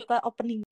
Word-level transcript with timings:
kita 0.00 0.16
opening. 0.24 0.64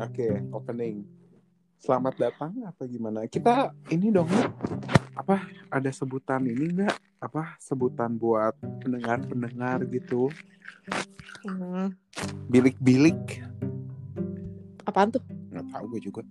Oke, 0.00 0.28
opening. 0.52 1.04
Selamat 1.76 2.16
datang 2.16 2.52
apa 2.64 2.88
gimana? 2.88 3.28
Kita 3.28 3.72
ini 3.92 4.08
dong 4.08 4.28
apa 5.12 5.44
ada 5.68 5.90
sebutan 5.92 6.44
ini 6.48 6.72
enggak? 6.72 6.96
Apa 7.20 7.56
sebutan 7.60 8.16
buat 8.16 8.56
pendengar-pendengar 8.80 9.84
gitu? 9.88 10.32
Hmm, 11.44 11.92
Bilik-bilik. 12.48 13.44
apaan 14.86 15.10
tuh? 15.10 15.22
Nggak 15.52 15.66
tahu 15.68 15.84
gue 15.92 16.00
juga. 16.00 16.22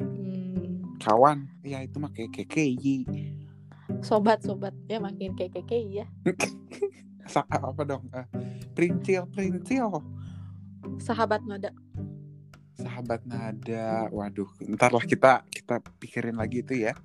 Hmm, 0.00 0.96
Kawan, 0.98 1.38
ya 1.62 1.84
itu 1.84 1.96
mah 2.00 2.10
kayak 2.10 2.32
KKI. 2.34 2.96
Sobat 4.00 4.40
sobat 4.42 4.72
ya 4.88 4.98
makin 4.98 5.36
kayak 5.36 5.60
ya. 5.70 6.06
Apa 7.62 7.82
dong? 7.86 8.10
Eh, 8.10 8.26
Perintil, 8.74 9.22
perintil. 9.30 9.86
Sahabat 10.98 11.44
nada. 11.46 11.70
Sahabat 12.74 13.22
nada. 13.28 14.08
Waduh, 14.10 14.48
ntar 14.74 14.90
lah 14.90 15.04
kita 15.04 15.44
kita 15.46 15.78
pikirin 16.00 16.34
lagi 16.34 16.64
itu 16.64 16.74
ya. 16.88 16.96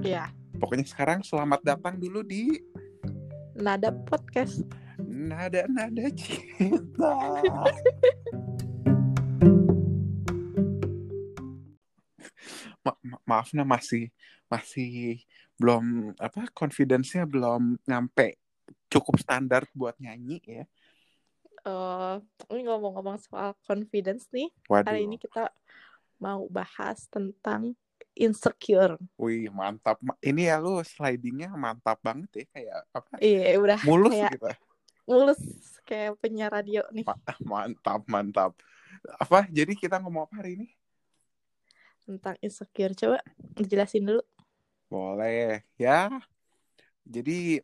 Ya, 0.00 0.28
Pokoknya 0.56 0.84
sekarang 0.84 1.20
selamat 1.24 1.60
datang 1.64 1.96
dulu 1.96 2.20
di 2.20 2.60
nada 3.56 3.92
podcast. 3.92 4.64
nada-nada 5.00 6.08
cinta. 6.20 7.12
Ma- 12.84 12.96
ma- 13.04 13.22
maaf 13.28 13.52
nah 13.52 13.64
masih 13.66 14.08
masih 14.48 15.20
belum 15.60 16.16
apa 16.16 16.48
confidence-nya 16.56 17.28
belum 17.28 17.76
nyampe 17.84 18.40
cukup 18.88 19.20
standar 19.20 19.68
buat 19.76 19.92
nyanyi 20.00 20.40
ya. 20.40 20.64
Eh, 21.60 22.16
ini 22.56 22.64
ngomong-ngomong 22.64 23.20
soal 23.20 23.52
confidence 23.68 24.24
nih, 24.32 24.48
Waduh. 24.64 24.88
hari 24.88 25.04
ini 25.04 25.20
kita 25.20 25.52
mau 26.16 26.48
bahas 26.48 27.04
tentang 27.12 27.76
insecure. 28.16 28.96
Wih, 29.20 29.52
mantap. 29.52 30.00
Ma- 30.00 30.16
Ini 30.24 30.48
ya 30.48 30.56
lu 30.56 30.80
slidingnya 30.80 31.52
mantap 31.52 32.00
banget 32.00 32.32
ya 32.32 32.44
kayak 32.56 32.78
apa? 32.96 33.14
Iya, 33.20 33.60
udah 33.60 33.80
Mulus 33.84 34.12
kayak 34.16 34.32
gitu. 34.40 34.48
mulus 35.04 35.40
kayak 35.84 36.16
penyiar 36.22 36.48
radio 36.48 36.80
nih. 36.96 37.04
Ma- 37.04 37.20
Mantap, 37.44 38.00
mantap. 38.08 38.52
Apa? 39.20 39.44
Jadi 39.52 39.76
kita 39.76 40.00
ngomong 40.00 40.24
apa 40.24 40.40
hari 40.40 40.56
ini? 40.56 40.68
tentang 42.00 42.34
insecure. 42.42 42.90
Coba 42.96 43.22
dijelasin 43.54 44.02
dulu. 44.02 44.24
Boleh, 44.90 45.62
ya. 45.78 46.10
Jadi 47.06 47.62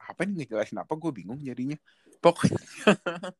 apa 0.00 0.24
nih 0.24 0.48
ngejelasin 0.48 0.80
apa? 0.80 0.96
Gue 0.96 1.12
bingung 1.12 1.38
jadinya. 1.44 1.76
Pokoknya 2.24 2.56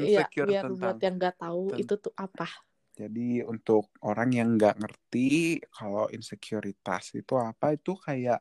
Iya, 0.00 0.24
insecure 0.24 0.48
biar 0.48 0.64
tentang. 0.64 0.78
buat 0.80 0.98
yang 1.04 1.14
nggak 1.20 1.36
tahu 1.36 1.62
ten- 1.76 1.80
itu 1.84 1.94
tuh 2.00 2.14
apa. 2.16 2.48
Jadi 2.92 3.40
untuk 3.44 3.88
orang 4.04 4.30
yang 4.32 4.48
nggak 4.56 4.80
ngerti 4.80 5.60
kalau 5.72 6.08
insekuritas 6.12 7.16
itu 7.16 7.34
apa 7.40 7.76
itu 7.76 7.96
kayak 7.96 8.40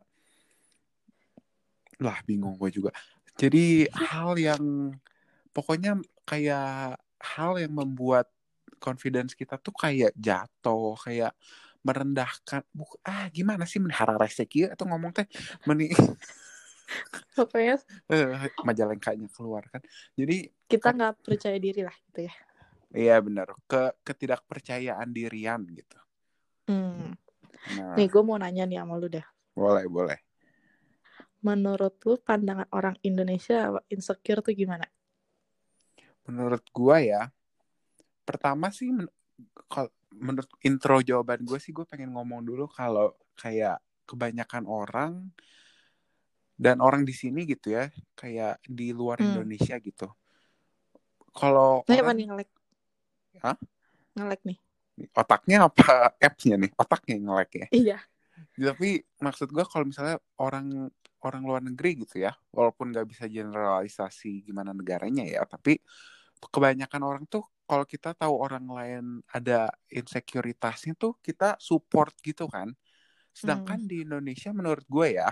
lah 2.02 2.18
bingung 2.28 2.56
gue 2.60 2.72
juga. 2.74 2.92
Jadi 3.40 3.88
hal 3.90 4.36
yang 4.36 4.92
pokoknya 5.56 6.00
kayak 6.28 7.00
hal 7.22 7.52
yang 7.62 7.74
membuat 7.74 8.28
confidence 8.82 9.38
kita 9.38 9.56
tuh 9.62 9.72
kayak 9.72 10.12
jatuh, 10.18 10.98
kayak 11.00 11.32
merendahkan. 11.82 12.62
Buk 12.74 12.98
ah 13.06 13.28
gimana 13.34 13.66
sih 13.66 13.82
menhara 13.82 14.18
reseki 14.18 14.70
atau 14.70 14.86
ngomong 14.90 15.12
teh 15.14 15.28
meni 15.66 15.90
Pokoknya 17.38 17.80
eh, 18.14 18.52
majalengkanya 18.64 19.28
keluar 19.32 19.64
kan. 19.72 19.82
Jadi 20.16 20.52
kita 20.68 20.92
nggak 20.92 21.24
percaya 21.24 21.58
diri 21.60 21.82
lah 21.84 21.96
gitu 22.12 22.28
ya. 22.28 22.34
iya 22.92 23.16
benar 23.24 23.56
ke 23.72 23.96
ketidakpercayaan 24.04 25.08
dirian 25.16 25.64
gitu. 25.72 26.00
Hmm. 26.68 27.16
Nah, 27.72 27.96
Nih 27.96 28.08
gue 28.12 28.24
mau 28.24 28.36
nanya 28.36 28.68
nih 28.68 28.84
sama 28.84 29.00
lu 29.00 29.08
deh. 29.08 29.24
boleh 29.56 29.88
boleh. 29.88 30.20
Menurut 31.42 31.98
lu 32.06 32.20
pandangan 32.22 32.68
orang 32.70 32.96
Indonesia 33.02 33.72
insecure 33.90 34.44
tuh 34.46 34.54
gimana? 34.54 34.86
Menurut 36.30 36.62
gua 36.70 37.02
ya, 37.02 37.34
pertama 38.28 38.70
sih 38.70 38.94
men- 38.94 39.10
kal- 39.66 39.90
menurut 40.16 40.50
intro 40.62 41.00
jawaban 41.00 41.44
gue 41.44 41.58
sih 41.58 41.72
gue 41.72 41.88
pengen 41.88 42.12
ngomong 42.12 42.44
dulu 42.44 42.68
kalau 42.68 43.16
kayak 43.40 43.80
kebanyakan 44.04 44.68
orang 44.68 45.32
dan 46.62 46.78
orang 46.78 47.02
di 47.08 47.16
sini 47.16 47.48
gitu 47.50 47.74
ya, 47.74 47.90
kayak 48.14 48.62
di 48.68 48.94
luar 48.94 49.18
Hmm. 49.18 49.34
Indonesia 49.34 49.82
gitu. 49.82 50.06
Kalau 51.32 51.82
Nah, 51.88 51.96
orang 51.98 52.20
ngelek? 52.22 52.50
Hah? 53.42 53.58
Ngelek 54.14 54.42
nih. 54.46 54.58
otaknya 55.18 55.66
apa 55.66 56.14
appsnya 56.22 56.62
nih? 56.62 56.70
Otaknya 56.78 57.16
nge-lag 57.18 57.50
ya. 57.50 57.68
Iya. 57.74 57.98
Tapi 58.54 59.02
maksud 59.18 59.50
gue 59.50 59.66
kalau 59.66 59.90
misalnya 59.90 60.22
orang 60.38 60.92
orang 61.26 61.42
luar 61.46 61.62
negeri 61.66 62.06
gitu 62.06 62.22
ya, 62.22 62.34
walaupun 62.54 62.94
nggak 62.94 63.08
bisa 63.10 63.26
generalisasi 63.26 64.46
gimana 64.46 64.74
negaranya 64.76 65.26
ya, 65.26 65.42
tapi 65.50 65.82
kebanyakan 66.50 67.02
orang 67.06 67.24
tuh 67.30 67.46
kalau 67.70 67.86
kita 67.86 68.12
tahu 68.18 68.34
orang 68.36 68.66
lain 68.68 69.06
ada 69.32 69.72
insekuritasnya 69.88 70.98
tuh 70.98 71.16
kita 71.22 71.56
support 71.62 72.12
gitu 72.26 72.50
kan. 72.50 72.74
Sedangkan 73.32 73.88
di 73.88 74.04
Indonesia 74.04 74.52
menurut 74.52 74.84
gue 74.90 75.16
ya, 75.22 75.30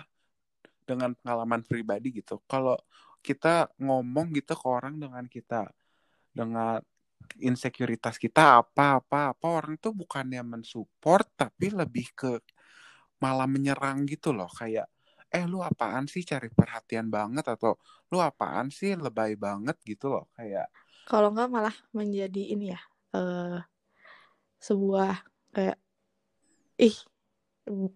dengan 0.87 1.13
pengalaman 1.17 1.61
pribadi 1.67 2.15
gitu, 2.21 2.39
kalau 2.47 2.79
kita 3.19 3.67
ngomong 3.83 4.31
gitu 4.31 4.55
ke 4.55 4.67
orang 4.69 4.95
dengan 4.95 5.27
kita 5.27 5.67
dengan 6.31 6.79
insekuritas 7.37 8.15
kita 8.15 8.63
apa 8.63 9.03
apa 9.03 9.35
apa 9.35 9.45
orang 9.51 9.75
tuh 9.75 9.91
bukannya 9.91 10.39
mensupport 10.39 11.27
tapi 11.35 11.67
lebih 11.75 12.07
ke 12.15 12.31
malah 13.19 13.45
menyerang 13.45 14.07
gitu 14.07 14.31
loh. 14.31 14.47
Kayak 14.47 14.87
eh 15.29 15.45
lu 15.45 15.59
apaan 15.61 16.07
sih? 16.07 16.23
Cari 16.23 16.49
perhatian 16.49 17.11
banget 17.11 17.45
atau 17.51 17.75
lu 18.09 18.17
apaan 18.23 18.71
sih? 18.71 18.95
Lebay 18.95 19.35
banget 19.35 19.77
gitu 19.83 20.09
loh. 20.09 20.25
Kayak 20.33 20.71
Kalau 21.09 21.33
nggak 21.33 21.49
malah 21.49 21.75
menjadi 21.91 22.43
ini 22.53 22.71
ya. 22.75 22.79
eh 23.17 23.59
sebuah 24.61 25.25
kayak 25.55 25.77
ih 26.77 26.95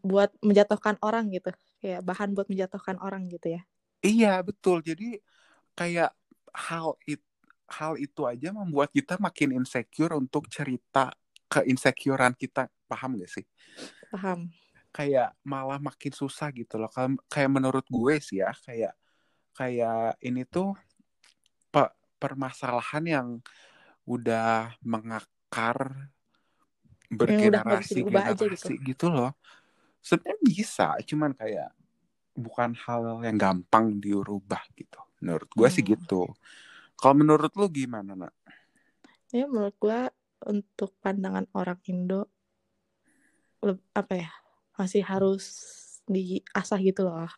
buat 0.01 0.33
menjatuhkan 0.41 0.97
orang 1.05 1.29
gitu. 1.29 1.53
Kayak 1.81 2.01
bahan 2.07 2.29
buat 2.33 2.47
menjatuhkan 2.49 2.97
orang 3.01 3.29
gitu 3.29 3.57
ya. 3.59 3.61
iya 4.03 4.43
betul 4.43 4.83
jadi 4.83 5.17
kayak 5.79 6.11
hal 6.53 6.99
it 7.07 7.23
hal 7.71 7.95
itu 7.97 8.21
aja 8.27 8.51
membuat 8.53 8.91
kita 8.91 9.17
makin 9.17 9.63
insecure 9.63 10.13
untuk 10.13 10.45
cerita 10.51 11.09
ke 11.49 11.65
insecurean 11.65 12.35
kita 12.35 12.67
paham 12.85 13.17
gak 13.17 13.31
sih 13.31 13.45
Paham? 14.11 14.51
kayak 14.93 15.33
malah 15.41 15.81
makin 15.81 16.13
susah 16.13 16.53
gitu 16.53 16.77
loh 16.77 16.91
kayak 17.31 17.49
menurut 17.49 17.85
gue 17.89 18.15
sih 18.21 18.43
ya 18.45 18.53
kayak 18.61 18.93
kayak 19.57 20.17
ini 20.21 20.45
tuh 20.45 20.77
permasalahan 22.23 23.03
yang 23.15 23.27
udah 24.07 24.75
mengakar 24.83 25.77
bergenerasi 27.11 27.99
aja 28.03 28.45
generasi 28.47 28.73
gitu. 28.89 29.05
loh 29.11 29.31
sebenarnya 30.01 30.39
bisa 30.43 30.87
cuman 31.09 31.31
kayak 31.35 31.69
bukan 32.33 32.71
hal 32.83 33.21
yang 33.27 33.37
gampang 33.37 33.85
diubah 34.03 34.63
gitu 34.79 34.99
menurut 35.21 35.49
gue 35.53 35.67
sih 35.69 35.83
Hmm. 35.83 35.93
gitu 35.93 36.21
kalau 36.99 37.15
menurut 37.21 37.51
lu 37.59 37.67
gimana 37.69 38.11
nak 38.17 38.33
Ya 39.35 39.43
menurut 39.49 39.75
gua 39.83 39.99
untuk 40.45 40.93
pandangan 41.03 41.45
orang 41.59 41.79
Indo 41.91 42.29
apa 43.95 44.13
ya 44.19 44.29
masih 44.75 45.01
harus 45.05 45.43
diasah 46.09 46.79
gitu 46.83 47.07
loh. 47.07 47.31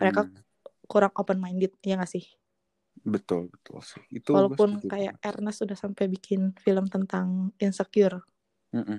Mereka 0.00 0.28
Mm-mm. 0.28 0.44
kurang 0.90 1.12
open 1.16 1.38
minded 1.40 1.72
ya 1.80 1.96
nggak 1.96 2.12
sih? 2.12 2.24
Betul 3.04 3.52
betul 3.52 3.78
sih 3.84 4.00
itu 4.08 4.32
Walaupun 4.32 4.80
kayak 4.88 5.20
banget. 5.20 5.28
Ernest 5.36 5.58
sudah 5.60 5.76
sampai 5.76 6.08
bikin 6.08 6.56
film 6.64 6.88
tentang 6.88 7.52
insecure 7.60 8.24
Mm-mm. 8.72 8.98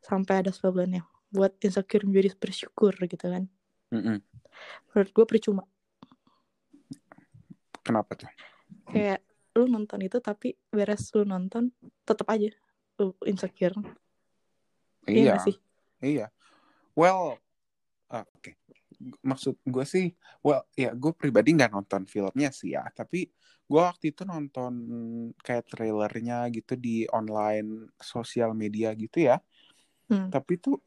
sampai 0.00 0.42
ada 0.42 0.50
slogannya 0.50 1.04
buat 1.28 1.52
insecure 1.60 2.08
menjadi 2.08 2.34
bersyukur 2.40 2.96
gitu 3.04 3.26
kan. 3.28 3.44
Mm-mm. 3.92 4.18
Menurut 4.90 5.10
gue 5.12 5.26
percuma. 5.28 5.64
kenapa 7.84 8.16
tuh 8.16 8.32
Kayak 8.88 9.20
lu 9.54 9.68
nonton 9.68 10.00
itu 10.02 10.18
tapi 10.18 10.56
beres 10.72 11.12
lu 11.12 11.28
nonton 11.28 11.70
tetap 12.02 12.26
aja 12.32 12.48
lu 12.96 13.12
insecure. 13.28 13.76
Iya 15.04 15.20
iya 15.20 15.36
sih? 15.36 15.56
Iya. 16.00 16.26
Well, 16.96 17.36
ah, 18.08 18.24
oke. 18.24 18.56
Maksud 19.20 19.60
gue 19.64 19.84
sih, 19.84 20.12
well, 20.40 20.64
ya 20.74 20.94
gue 20.96 21.12
pribadi 21.12 21.52
nggak 21.56 21.72
nonton 21.72 22.08
filmnya 22.08 22.50
sih 22.54 22.72
ya. 22.72 22.86
Tapi 22.90 23.28
gue 23.64 23.80
waktu 23.80 24.12
itu 24.12 24.22
nonton 24.28 24.72
kayak 25.40 25.72
trailernya 25.72 26.48
gitu 26.52 26.76
di 26.76 27.04
online 27.12 27.92
sosial 28.00 28.52
media 28.52 28.92
gitu 28.96 29.28
ya. 29.28 29.40
Hmm. 30.08 30.28
Tapi 30.28 30.60
tuh 30.60 30.80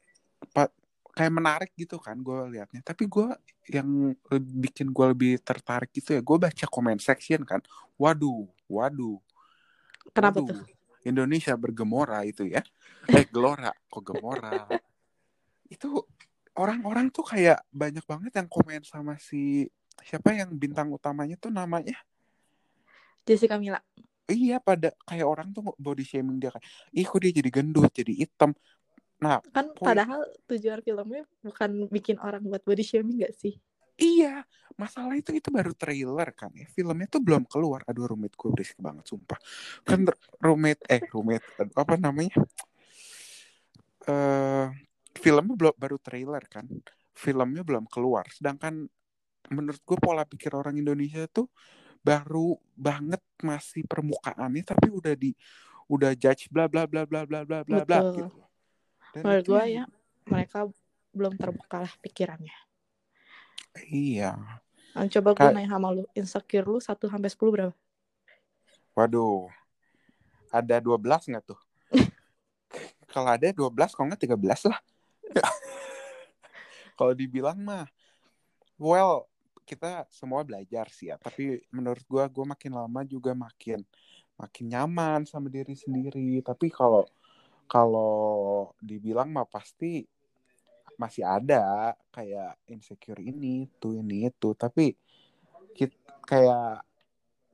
pa- 0.54 0.72
kayak 1.18 1.34
menarik 1.34 1.70
gitu 1.74 1.98
kan 1.98 2.14
gue 2.22 2.54
liatnya 2.54 2.78
tapi 2.86 3.10
gue 3.10 3.26
yang 3.74 4.14
bikin 4.38 4.94
gue 4.94 5.06
lebih 5.10 5.42
tertarik 5.42 5.90
gitu 5.90 6.14
ya 6.14 6.22
gue 6.22 6.36
baca 6.38 6.66
comment 6.70 7.00
section 7.02 7.42
kan 7.42 7.58
waduh 7.98 8.46
waduh 8.70 9.18
Kenapa 10.14 10.38
waduh 10.38 10.62
tuh? 10.62 10.62
Indonesia 11.02 11.58
bergemora 11.58 12.22
itu 12.22 12.46
ya 12.46 12.62
eh 13.10 13.26
gelora 13.26 13.74
kok 13.90 14.02
gemora 14.06 14.70
itu 15.74 15.90
orang-orang 16.58 17.06
tuh 17.14 17.22
kayak 17.22 17.62
banyak 17.70 18.02
banget 18.02 18.32
yang 18.34 18.48
komen 18.50 18.82
sama 18.82 19.14
si 19.22 19.70
siapa 20.02 20.34
yang 20.34 20.50
bintang 20.54 20.90
utamanya 20.90 21.38
tuh 21.38 21.50
namanya 21.54 21.94
Jessica 23.26 23.60
Mila. 23.60 23.78
iya 24.28 24.60
pada 24.60 24.92
kayak 25.08 25.26
orang 25.26 25.48
tuh 25.54 25.72
body 25.80 26.04
shaming 26.04 26.36
dia 26.42 26.52
kayak 26.52 26.66
ih 26.92 27.06
kok 27.06 27.20
dia 27.22 27.32
jadi 27.32 27.50
gendut 27.52 27.92
jadi 27.92 28.12
hitam 28.12 28.52
nah 29.18 29.42
Kan 29.50 29.74
Poin- 29.74 29.98
padahal 29.98 30.20
tujuan 30.46 30.78
filmnya 30.84 31.26
bukan 31.42 31.90
bikin 31.90 32.16
orang 32.22 32.44
buat 32.46 32.62
body 32.62 32.84
shaming 32.86 33.24
gak 33.26 33.34
sih? 33.34 33.58
Iya, 33.98 34.46
masalah 34.78 35.18
itu 35.18 35.34
itu 35.34 35.50
baru 35.50 35.74
trailer 35.74 36.30
kan 36.30 36.54
ya. 36.54 36.70
Filmnya 36.70 37.10
tuh 37.10 37.18
belum 37.18 37.42
keluar. 37.50 37.82
Aduh, 37.90 38.14
rumit 38.14 38.30
gue 38.38 38.46
berisik 38.46 38.78
banget 38.78 39.10
sumpah. 39.10 39.34
Kan 39.82 40.06
rumit 40.46 40.78
eh 40.86 41.02
rumit 41.10 41.42
aduh, 41.58 41.74
apa 41.74 41.98
namanya? 41.98 42.30
Eh 44.06 44.66
filmnya 45.18 45.54
belum 45.58 45.74
baru 45.74 45.98
trailer 45.98 46.44
kan. 46.46 46.64
Filmnya 47.12 47.66
belum 47.66 47.90
keluar. 47.90 48.30
Sedangkan 48.30 48.86
menurut 49.50 49.82
gue 49.82 49.98
pola 49.98 50.22
pikir 50.22 50.54
orang 50.54 50.78
Indonesia 50.78 51.26
tuh 51.26 51.50
baru 51.98 52.54
banget 52.78 53.20
masih 53.42 53.82
permukaannya 53.84 54.62
tapi 54.62 54.86
udah 54.92 55.14
di 55.18 55.34
udah 55.90 56.14
judge 56.14 56.46
bla 56.52 56.70
bla 56.70 56.86
bla 56.86 57.02
bla 57.08 57.26
bla 57.26 57.42
bla 57.42 57.60
bla 57.66 57.82
bla 57.82 57.98
gitu. 58.14 58.38
Dan 59.16 59.22
Menurut 59.24 59.46
gue 59.48 59.64
ya 59.82 59.84
mereka 60.28 60.68
belum 61.16 61.34
terbuka 61.40 61.82
lah 61.82 61.92
pikirannya. 62.04 62.54
Iya. 63.88 64.36
Nah, 64.94 65.06
coba 65.08 65.28
gue 65.32 65.40
Kayak- 65.40 65.54
nanya 65.54 65.70
sama 65.78 65.88
lu, 65.94 66.04
insecure 66.12 66.66
lu 66.66 66.78
1 66.82 67.06
sampai 67.08 67.30
10 67.30 67.50
berapa? 67.54 67.74
Waduh. 68.98 69.46
Ada 70.50 70.82
12 70.82 71.28
nggak 71.28 71.44
tuh? 71.44 71.60
kalau 73.14 73.30
ada 73.30 73.46
12, 73.48 73.94
kalau 73.94 74.06
nggak 74.12 74.22
13 74.26 74.66
lah. 74.68 74.78
kalau 76.98 77.12
dibilang 77.14 77.58
mah, 77.62 77.86
well, 78.80 79.28
kita 79.68 80.08
semua 80.08 80.40
belajar 80.42 80.88
sih 80.88 81.12
ya. 81.12 81.20
Tapi 81.20 81.60
menurut 81.68 82.02
gua, 82.08 82.24
gua 82.30 82.56
makin 82.56 82.72
lama 82.72 83.00
juga 83.04 83.36
makin 83.36 83.84
makin 84.38 84.64
nyaman 84.70 85.20
sama 85.28 85.52
diri 85.52 85.76
sendiri. 85.76 86.40
Tapi 86.40 86.72
kalau 86.72 87.04
kalau 87.68 88.72
dibilang 88.80 89.28
mah 89.28 89.44
pasti 89.44 90.08
masih 90.96 91.22
ada 91.22 91.92
kayak 92.10 92.56
insecure 92.66 93.20
ini, 93.20 93.68
tuh 93.76 94.00
ini 94.00 94.26
itu. 94.32 94.56
Tapi 94.56 94.96
kit- 95.76 96.00
kayak 96.24 96.82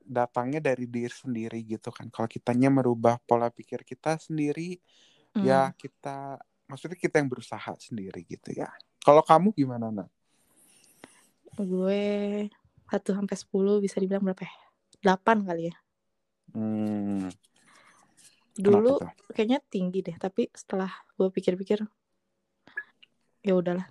datangnya 0.05 0.61
dari 0.61 0.85
diri 0.87 1.11
sendiri 1.11 1.65
gitu 1.65 1.89
kan. 1.91 2.13
Kalau 2.13 2.29
kitanya 2.29 2.69
merubah 2.69 3.17
pola 3.25 3.49
pikir 3.49 3.83
kita 3.83 4.21
sendiri, 4.21 4.79
Hmm. 5.35 5.51
ya 5.51 5.75
kita 5.75 6.39
maksudnya 6.67 6.97
kita 6.97 7.21
yang 7.21 7.29
berusaha 7.29 7.73
sendiri 7.77 8.25
gitu 8.25 8.51
ya. 8.53 8.69
Kalau 9.01 9.21
kamu 9.21 9.53
gimana, 9.53 9.93
Nak? 9.93 10.09
Gue 11.55 12.49
1 12.89 13.11
sampai 13.15 13.37
10 13.37 13.85
bisa 13.85 13.97
dibilang 14.01 14.25
berapa 14.25 14.43
ya? 14.43 14.55
8 15.05 15.45
kali 15.45 15.71
ya. 15.71 15.77
Hmm, 16.55 17.29
Dulu 18.55 19.03
kayaknya 19.35 19.59
tinggi 19.67 20.01
deh, 20.01 20.15
tapi 20.15 20.47
setelah 20.55 20.89
gue 21.19 21.27
pikir-pikir 21.29 21.83
ya 23.43 23.53
udahlah. 23.53 23.87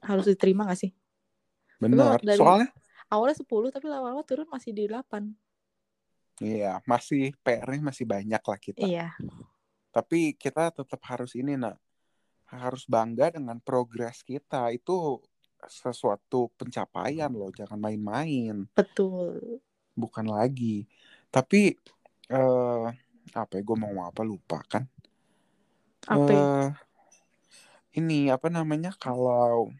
Harus 0.00 0.24
diterima 0.26 0.64
gak 0.66 0.80
sih? 0.88 0.92
Benar. 1.80 2.20
dari- 2.20 2.40
Soalnya 2.40 2.68
Awalnya 3.12 3.36
10 3.36 3.68
tapi 3.70 3.86
lama-lama 3.86 4.24
turun 4.24 4.48
masih 4.48 4.72
di 4.72 4.88
8. 4.88 5.36
iya, 6.42 6.82
masih 6.82 7.30
PR-nya 7.46 7.94
masih 7.94 8.04
banyak 8.08 8.42
lah 8.42 8.58
kita. 8.58 8.82
Iya, 8.82 9.14
Tapi 9.94 10.34
kita 10.34 10.74
tetap 10.74 10.98
harus 11.06 11.38
ini, 11.38 11.54
Nak. 11.54 11.78
Harus 12.50 12.84
bangga 12.88 13.32
dengan 13.34 13.58
progres 13.60 14.20
kita. 14.24 14.70
Itu 14.74 15.20
sesuatu 15.64 16.52
pencapaian 16.60 17.32
loh, 17.32 17.48
jangan 17.52 17.80
main-main. 17.80 18.68
betul. 18.76 19.60
Bukan 19.96 20.26
lagi. 20.28 20.84
Tapi 21.32 21.74
eh 22.28 22.86
apa 23.34 23.52
ya 23.56 23.62
gue 23.64 23.76
mau 23.78 24.04
apa 24.04 24.22
lupa 24.22 24.60
kan? 24.68 24.84
Apa 26.04 26.30
ya? 26.30 26.44
Eh, 26.44 26.68
ini 27.94 28.28
apa 28.28 28.50
namanya 28.50 28.90
kalau 28.98 29.70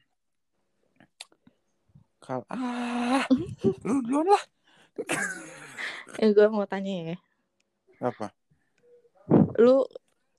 kalau 2.22 2.46
ah 2.48 3.26
lu 3.86 4.00
duluan 4.00 4.30
lah 4.32 4.44
Yang 6.22 6.30
gue 6.38 6.46
mau 6.48 6.64
tanya 6.64 6.94
ya. 7.12 7.16
apa 8.00 8.30
Lu 9.58 9.82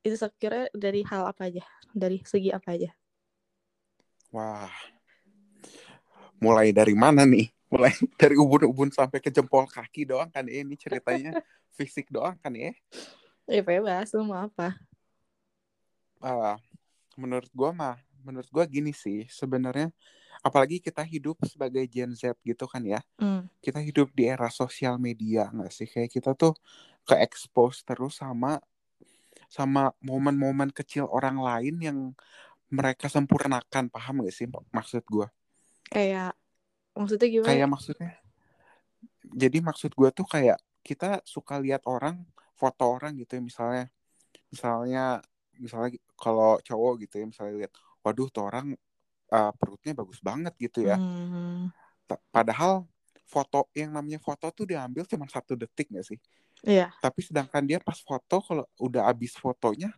insecure 0.08 0.70
dari 0.84 1.02
hal 1.10 1.24
apa 1.32 1.50
aja? 1.50 1.64
Dari 2.02 2.18
segi 2.32 2.50
apa 2.54 2.70
aja? 2.78 2.90
wah 4.32 4.70
mulai 6.40 6.72
dari 6.76 6.94
mana 6.96 7.24
nih 7.26 7.48
mulai 7.72 7.92
dari 8.22 8.36
ubun-ubun 8.38 8.90
sampai 8.94 9.20
ke 9.24 9.30
jempol 9.34 9.66
kaki 9.68 10.06
doang 10.08 10.30
kan 10.32 10.46
ya 10.48 10.62
ini 10.64 10.76
ceritanya 10.78 11.34
fisik 11.78 12.08
doang 12.12 12.36
kan 12.40 12.54
ya 12.56 12.72
Ya 13.48 13.62
bebas, 13.62 14.10
lu 14.14 14.26
mau 14.26 14.42
apa? 14.50 14.74
Ah, 16.24 16.58
menurut 17.20 17.50
gua 17.54 17.72
mah 17.76 17.98
menurut 18.26 18.50
gua 18.54 18.66
gini 18.68 18.92
sih 18.96 19.28
sebenarnya 19.30 19.92
apalagi 20.46 20.78
kita 20.82 21.04
hidup 21.06 21.38
sebagai 21.46 21.86
Gen 21.90 22.14
Z 22.16 22.36
gitu 22.46 22.66
kan 22.70 22.84
ya 22.86 23.02
Hmm. 23.20 23.48
kita 23.66 23.80
hidup 23.82 24.10
di 24.18 24.26
era 24.30 24.50
sosial 24.54 24.96
media 25.02 25.50
nggak 25.54 25.72
sih 25.74 25.88
kayak 25.90 26.12
kita 26.14 26.32
tuh 26.38 26.54
ke 27.08 27.16
expose 27.26 27.82
terus 27.88 28.20
sama 28.22 28.62
sama 29.56 29.96
momen-momen 30.04 30.68
kecil 30.76 31.08
orang 31.08 31.40
lain 31.40 31.76
yang 31.80 31.98
mereka 32.68 33.08
sempurnakan 33.08 33.88
paham 33.88 34.20
gak 34.28 34.36
sih 34.36 34.52
maksud 34.76 35.08
gue 35.08 35.28
Kayak 35.88 36.36
maksudnya 36.92 37.28
gimana? 37.32 37.48
kayak 37.48 37.68
maksudnya 37.72 38.12
jadi 39.24 39.58
maksud 39.64 39.92
gue 39.96 40.10
tuh 40.12 40.28
kayak 40.28 40.60
kita 40.84 41.24
suka 41.24 41.56
lihat 41.64 41.88
orang 41.88 42.20
foto 42.60 42.84
orang 42.88 43.16
gitu 43.16 43.40
ya 43.40 43.42
misalnya 43.44 43.86
misalnya 44.52 45.04
misalnya 45.56 45.96
kalau 46.20 46.60
cowok 46.60 47.08
gitu 47.08 47.24
ya 47.24 47.26
misalnya 47.32 47.54
lihat 47.66 47.72
waduh 48.04 48.28
tuh 48.28 48.44
orang 48.48 48.76
uh, 49.32 49.52
perutnya 49.56 49.96
bagus 49.96 50.20
banget 50.20 50.52
gitu 50.60 50.84
ya 50.84 51.00
Hmm. 51.00 51.72
Padahal 52.30 52.86
foto 53.26 53.66
yang 53.74 53.90
namanya 53.90 54.22
foto 54.22 54.54
tuh 54.54 54.70
diambil 54.70 55.10
cuma 55.10 55.26
satu 55.26 55.58
detik 55.58 55.90
gak 55.90 56.06
sih 56.06 56.20
Iya, 56.66 56.90
tapi 57.00 57.22
sedangkan 57.22 57.64
dia 57.64 57.78
pas 57.78 57.98
foto 58.02 58.42
kalau 58.42 58.66
udah 58.82 59.06
habis 59.10 59.38
fotonya 59.38 59.94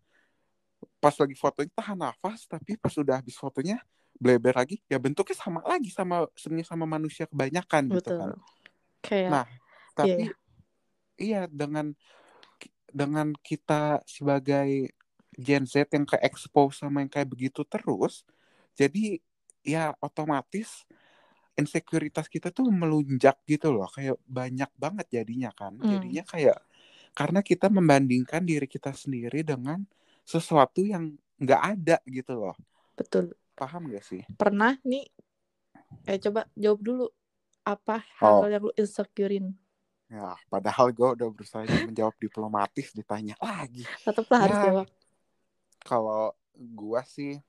pas 1.01 1.15
lagi 1.17 1.35
fotonya 1.37 1.71
tahan 1.73 1.97
nafas 1.97 2.45
tapi 2.45 2.77
pas 2.77 2.93
udah 2.93 3.17
habis 3.21 3.33
fotonya 3.37 3.81
bleber 4.17 4.53
lagi 4.57 4.81
ya 4.89 4.97
bentuknya 4.97 5.37
sama 5.37 5.61
lagi 5.65 5.89
sama 5.93 6.25
sebenarnya 6.33 6.67
sama 6.69 6.85
manusia 6.89 7.25
kebanyakan 7.29 7.83
gitu 7.93 8.11
betul. 8.11 8.17
kan 8.17 8.29
Kayak 9.05 9.29
Nah, 9.31 9.45
tapi 9.93 10.23
iya. 10.25 10.33
iya 11.17 11.41
dengan 11.49 11.93
dengan 12.93 13.27
kita 13.43 14.01
sebagai 14.07 14.89
Gen 15.37 15.63
Z 15.69 15.85
yang 15.93 16.05
ke 16.07 16.17
expose 16.23 16.81
sama 16.81 17.05
yang 17.05 17.11
kayak 17.11 17.29
begitu 17.29 17.61
terus 17.67 18.25
jadi 18.73 19.21
ya 19.61 19.93
otomatis 20.01 20.87
insekuritas 21.57 22.29
kita 22.29 22.49
tuh 22.53 22.69
melunjak 22.69 23.37
gitu 23.49 23.73
loh 23.73 23.89
kayak 23.89 24.15
banyak 24.29 24.69
banget 24.77 25.05
jadinya 25.21 25.49
kan 25.53 25.73
Hmm. 25.77 25.89
jadinya 25.89 26.23
kayak 26.25 26.57
karena 27.17 27.39
kita 27.41 27.67
membandingkan 27.73 28.45
diri 28.45 28.67
kita 28.69 28.93
sendiri 28.93 29.41
dengan 29.41 29.81
sesuatu 30.21 30.85
yang 30.85 31.17
nggak 31.41 31.61
ada 31.77 31.97
gitu 32.05 32.33
loh 32.37 32.55
betul. 32.97 33.33
paham 33.57 33.89
gak 33.89 34.05
sih 34.05 34.21
Pernah 34.37 34.77
nih 34.85 35.05
eh 36.07 36.17
coba 36.21 36.45
jawab 36.55 36.79
dulu 36.83 37.05
apa 37.67 37.99
Oh. 38.23 38.41
hal 38.45 38.53
yang 38.53 38.63
lu 38.69 38.73
insecurein? 38.79 39.51
ya 40.07 40.39
padahal 40.47 40.95
gue 40.95 41.07
udah 41.19 41.27
berusaha 41.35 41.67
menjawab 41.83 42.15
diplomatis 42.15 42.95
ditanya 42.95 43.35
lagi 43.43 43.83
Tetaplah 44.07 44.39
harus 44.39 44.57
Ya. 44.57 44.63
jawab. 44.71 44.87
kalau 45.83 46.31
gua 46.55 47.01
sih 47.05 47.39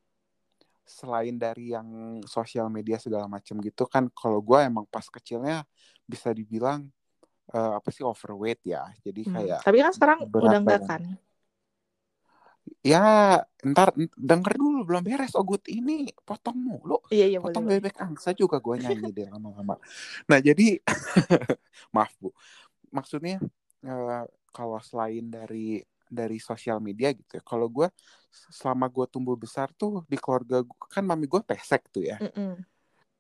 selain 0.89 1.37
dari 1.37 1.77
yang 1.77 1.89
sosial 2.25 2.67
media 2.73 2.97
segala 3.05 3.27
macam 3.31 3.61
gitu 3.63 3.85
kan 3.95 4.09
kalau 4.17 4.41
gua 4.43 4.65
emang 4.69 4.85
pas 4.89 5.05
kecilnya 5.07 5.63
bisa 6.09 6.33
dibilang 6.33 6.89
eh, 7.55 7.73
apa 7.79 7.89
sih 7.95 8.05
overweight 8.07 8.61
ya 8.65 8.83
jadi 9.07 9.23
Hmm. 9.27 9.35
kayak 9.35 9.63
Tapi 9.65 9.77
kan 9.85 9.93
sekarang 9.97 10.19
udah 10.45 10.59
enggak 10.63 10.81
kan? 10.89 11.03
ya 12.85 12.99
ntar 13.71 13.89
denger 14.15 14.53
dulu 14.61 14.79
belum 14.89 15.03
beres 15.09 15.35
ogut 15.41 15.63
ini 15.67 16.09
potong 16.27 16.59
mulu 16.59 16.95
Iya 17.13 17.25
iya 17.33 17.39
potong 17.43 17.65
boleh. 17.65 17.81
bebek 17.81 17.97
angsa 18.03 18.31
juga 18.37 18.57
gua 18.63 18.77
nyanyi 18.79 19.11
deh 19.17 19.27
lama-lama 19.35 19.75
nah 20.31 20.39
jadi 20.39 20.79
maaf 21.95 22.13
bu 22.23 22.31
maksudnya 22.95 23.39
eh, 23.87 24.23
kalau 24.55 24.79
selain 24.83 25.27
dari 25.31 25.83
dari 26.11 26.43
sosial 26.43 26.83
media 26.83 27.13
gitu 27.15 27.39
ya. 27.39 27.43
Kalau 27.45 27.71
gue 27.71 27.89
selama 28.53 28.89
gue 28.89 29.07
tumbuh 29.09 29.37
besar 29.39 29.73
tuh 29.77 30.05
di 30.09 30.17
keluarga 30.21 30.65
gue 30.65 30.89
kan 30.91 31.05
mami 31.05 31.29
gue 31.29 31.41
pesek 31.45 31.87
tuh 31.93 32.05
ya. 32.05 32.19
Mm-mm. 32.19 32.65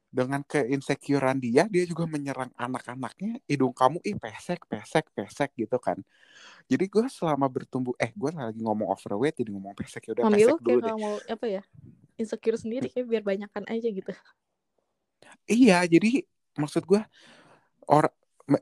Dengan 0.09 0.41
keinsecurean 0.41 1.37
dia, 1.37 1.69
dia 1.69 1.85
juga 1.85 2.09
menyerang 2.09 2.49
anak-anaknya. 2.57 3.45
Hidung 3.45 3.77
kamu 3.77 4.01
ih 4.09 4.17
pesek, 4.17 4.65
pesek, 4.65 5.05
pesek 5.13 5.53
gitu 5.53 5.77
kan. 5.77 6.01
Jadi 6.65 6.89
gue 6.89 7.05
selama 7.13 7.45
bertumbuh, 7.45 7.93
eh 8.01 8.09
gue 8.17 8.33
lagi 8.33 8.61
ngomong 8.65 8.89
overweight 8.89 9.37
jadi 9.37 9.53
ngomong 9.53 9.77
pesek 9.77 10.09
ya 10.09 10.17
udah 10.17 10.25
pesek 10.33 10.49
lu 10.49 10.57
dulu 10.65 10.81
kayak 10.81 10.97
deh. 10.97 10.97
mau 10.97 11.15
apa 11.29 11.47
ya 11.47 11.63
insecure 12.17 12.59
sendiri 12.59 12.89
kayak 12.89 13.07
biar 13.07 13.23
banyakan 13.23 13.65
aja 13.69 13.89
gitu. 13.89 14.13
Iya, 15.45 15.85
jadi 15.85 16.25
maksud 16.57 16.85
gue 16.89 17.01
orang 17.89 18.13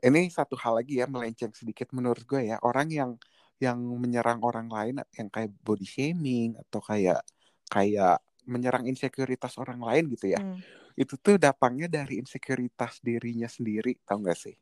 ini 0.03 0.27
satu 0.27 0.59
hal 0.59 0.83
lagi 0.83 0.99
ya 0.99 1.07
melenceng 1.07 1.51
sedikit 1.55 1.91
menurut 1.95 2.23
gue 2.27 2.51
ya 2.51 2.59
orang 2.59 2.87
yang 2.91 3.11
yang 3.57 3.77
menyerang 3.97 4.37
orang 4.41 4.69
lain 4.69 4.95
yang 5.13 5.27
kayak 5.27 5.49
body 5.65 5.83
shaming 5.83 6.53
atau 6.57 6.77
kayak 6.79 7.21
kayak 7.67 8.21
menyerang 8.45 8.85
insekuritas 8.85 9.57
orang 9.57 9.81
lain 9.81 10.07
gitu 10.13 10.31
ya 10.31 10.39
Hmm. 10.39 10.61
itu 10.95 11.13
tuh 11.17 11.35
datangnya 11.37 11.85
dari 11.85 12.17
insekuritas 12.17 13.01
dirinya 13.01 13.45
sendiri 13.45 13.97
tau 14.01 14.17
gak 14.21 14.37
sih 14.37 14.55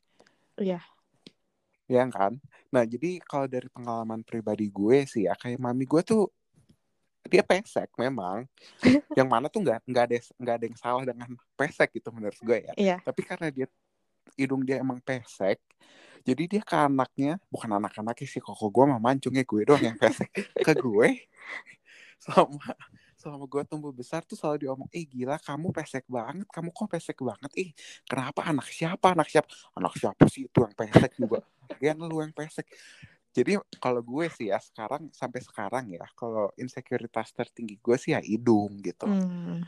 Iya. 0.55 0.79
ya 1.85 2.01
kan 2.09 2.39
nah 2.71 2.81
jadi 2.81 3.21
kalau 3.21 3.45
dari 3.45 3.69
pengalaman 3.69 4.25
pribadi 4.25 4.67
gue 4.67 5.05
sih 5.05 5.29
ya 5.29 5.35
kayak 5.37 5.61
mami 5.61 5.85
gue 5.85 6.01
tuh 6.01 6.27
dia 7.25 7.41
pesek 7.45 7.89
memang 7.95 8.45
yang 9.17 9.29
mana 9.29 9.49
tuh 9.49 9.61
nggak 9.61 9.85
nggak 9.85 10.03
ada 10.09 10.17
nggak 10.37 10.55
ada 10.57 10.65
yang 10.65 10.77
salah 10.77 11.03
dengan 11.05 11.29
pesek 11.53 11.89
gitu 11.93 12.09
menurut 12.09 12.37
gue 12.41 12.57
ya 12.65 12.73
Iya. 12.75 12.97
tapi 13.03 13.21
karena 13.21 13.47
dia 13.53 13.67
hidung 14.33 14.65
dia 14.65 14.81
emang 14.81 14.97
pesek 14.99 15.61
jadi 16.25 16.43
dia 16.49 16.61
ke 16.65 16.73
anaknya 16.73 17.37
bukan 17.53 17.69
anak-anaknya 17.77 18.25
sih 18.25 18.41
kok 18.41 18.57
gue 18.57 18.85
mah 18.89 18.97
mancungnya 18.97 19.45
gue 19.45 19.61
doang 19.61 19.83
yang 19.83 19.97
pesek 20.01 20.33
ke 20.65 20.73
gue 20.73 21.07
selama 22.23 22.73
selama 23.25 23.45
gue 23.49 23.63
tumbuh 23.65 23.89
besar 23.89 24.21
tuh 24.21 24.37
selalu 24.37 24.69
diomong 24.69 24.89
eh 24.93 25.01
gila 25.01 25.41
kamu 25.41 25.73
pesek 25.73 26.05
banget 26.05 26.45
kamu 26.53 26.69
kok 26.69 26.87
pesek 26.93 27.17
banget? 27.25 27.51
Ih 27.57 27.69
kenapa 28.05 28.45
anak 28.45 28.69
siapa 28.69 29.17
anak 29.17 29.27
siapa 29.33 29.49
anak 29.73 29.93
siapa 29.97 30.23
sih 30.29 30.45
itu 30.45 30.57
yang 30.61 30.75
pesek 30.77 31.11
juga? 31.17 31.41
Gian 31.81 31.97
lu 32.05 32.21
yang 32.21 32.29
pesek. 32.35 32.69
Jadi 33.35 33.59
kalau 33.81 33.99
gue 33.99 34.29
sih 34.29 34.53
ya 34.53 34.61
sekarang 34.61 35.09
sampai 35.11 35.41
sekarang 35.41 35.91
ya 35.91 36.05
kalau 36.13 36.53
insekuritas 36.55 37.33
tertinggi 37.33 37.81
gue 37.81 37.97
sih 37.97 38.13
ya 38.13 38.21
hidung 38.21 38.77
gitu. 38.85 39.09
Hmm. 39.09 39.65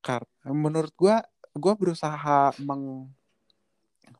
karena 0.00 0.48
menurut 0.56 0.96
gue 0.96 1.12
gue 1.52 1.72
berusaha 1.76 2.56
meng 2.64 3.12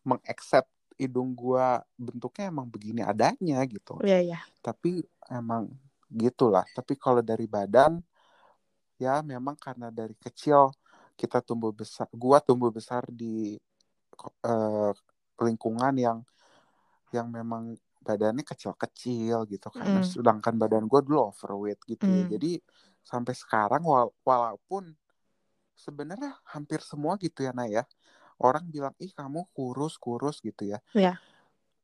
mengaccept 0.04 0.68
hidung 1.00 1.32
gue 1.32 1.64
bentuknya 1.96 2.52
emang 2.52 2.68
begini 2.68 3.00
adanya 3.00 3.64
gitu 3.64 3.96
Iya 4.04 4.18
iya. 4.20 4.38
tapi 4.60 5.00
emang 5.32 5.72
gitulah 6.12 6.68
tapi 6.76 6.92
kalau 7.00 7.24
dari 7.24 7.48
badan 7.48 8.04
ya 9.00 9.24
memang 9.24 9.56
karena 9.56 9.88
dari 9.88 10.12
kecil 10.20 10.68
kita 11.16 11.40
tumbuh 11.40 11.72
besar 11.72 12.04
gua 12.12 12.36
tumbuh 12.44 12.68
besar 12.68 13.00
di 13.08 13.56
eh, 14.44 14.92
lingkungan 15.40 15.94
yang 15.96 16.18
yang 17.08 17.32
memang 17.32 17.72
badannya 18.04 18.44
kecil-kecil 18.44 19.48
gitu 19.48 19.68
kan 19.72 19.88
Mm. 19.88 20.04
sedangkan 20.04 20.54
badan 20.60 20.84
gua 20.84 21.00
dulu 21.00 21.32
overweight 21.32 21.80
gitu 21.88 22.04
ya 22.04 22.24
Mm. 22.28 22.32
jadi 22.36 22.52
sampai 23.00 23.32
sekarang 23.32 23.80
wala- 23.84 24.12
walaupun 24.24 24.92
sebenarnya 25.72 26.36
hampir 26.52 26.84
semua 26.84 27.16
gitu 27.16 27.40
ya 27.40 27.56
Naya 27.56 27.88
orang 28.40 28.64
bilang 28.66 28.96
ih 28.96 29.12
kamu 29.12 29.44
kurus 29.52 30.00
kurus 30.00 30.40
gitu 30.40 30.64
ya. 30.64 30.80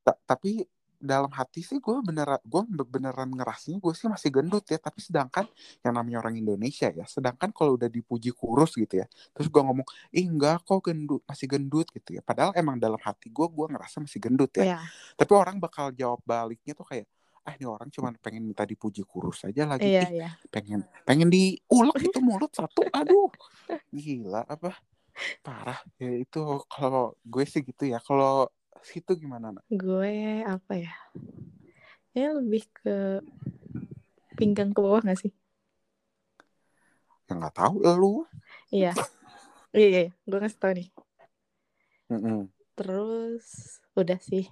Ta- 0.02 0.18
tapi 0.24 0.64
dalam 0.96 1.28
hati 1.28 1.60
sih 1.60 1.76
gue 1.76 1.92
beneran 2.00 2.40
gue 2.40 2.62
beneran 2.88 3.28
ngerasanya 3.28 3.76
gue 3.84 3.92
sih 3.92 4.08
masih 4.08 4.32
gendut 4.32 4.64
ya. 4.64 4.80
Tapi 4.80 5.04
sedangkan 5.04 5.44
yang 5.84 5.92
namanya 5.92 6.24
orang 6.24 6.40
Indonesia 6.40 6.88
ya 6.88 7.04
sedangkan 7.04 7.52
kalau 7.52 7.76
udah 7.76 7.86
dipuji 7.86 8.32
kurus 8.32 8.72
gitu 8.74 9.04
ya 9.04 9.06
terus 9.36 9.52
gue 9.52 9.60
ngomong 9.60 9.84
ih 10.10 10.24
enggak 10.24 10.64
kok 10.64 10.80
gendut 10.88 11.20
masih 11.28 11.46
gendut 11.46 11.86
gitu 11.92 12.16
ya. 12.16 12.24
Padahal 12.24 12.56
emang 12.56 12.80
dalam 12.80 12.98
hati 12.98 13.28
gue 13.28 13.46
gue 13.46 13.66
ngerasa 13.68 14.00
masih 14.00 14.18
gendut 14.18 14.50
ya. 14.56 14.64
Iya. 14.64 14.78
tapi 15.20 15.32
orang 15.36 15.60
bakal 15.60 15.92
jawab 15.92 16.24
baliknya 16.24 16.72
tuh 16.72 16.88
kayak 16.88 17.04
ah 17.46 17.54
ini 17.54 17.62
orang 17.62 17.86
cuma 17.94 18.10
pengen 18.18 18.42
minta 18.42 18.66
dipuji 18.66 19.06
kurus 19.06 19.46
aja 19.46 19.62
lagi. 19.68 19.86
Iya 19.86 20.02
Ih, 20.02 20.10
iya. 20.18 20.28
pengen 20.50 20.82
pengen 21.06 21.30
diulek 21.30 22.02
itu 22.02 22.18
mulut 22.18 22.50
satu 22.50 22.82
aduh. 22.90 23.30
Gila 23.94 24.42
apa 24.48 24.74
parah 25.40 25.80
ya 25.96 26.12
itu 26.12 26.40
kalau 26.68 27.16
gue 27.24 27.44
sih 27.48 27.64
gitu 27.64 27.88
ya 27.88 27.98
kalau 28.04 28.48
situ 28.84 29.16
gimana 29.16 29.50
nak 29.50 29.64
Gue 29.72 30.44
apa 30.44 30.72
ya? 30.78 30.92
Ya 32.16 32.32
lebih 32.36 32.64
ke 32.70 33.20
pinggang 34.36 34.70
ke 34.72 34.80
bawah 34.80 35.00
gak 35.04 35.20
sih? 35.20 35.32
ya 37.26 37.32
nggak 37.34 37.56
tahu 37.58 37.82
lu 37.82 38.22
Iya. 38.70 38.94
Iya 39.74 39.86
iya. 39.90 40.02
Gue 40.24 40.38
ngasih 40.38 40.60
tau 40.62 40.72
nih. 40.72 40.88
Mm-mm. 42.06 42.46
Terus 42.78 43.46
udah 43.98 44.18
sih. 44.22 44.46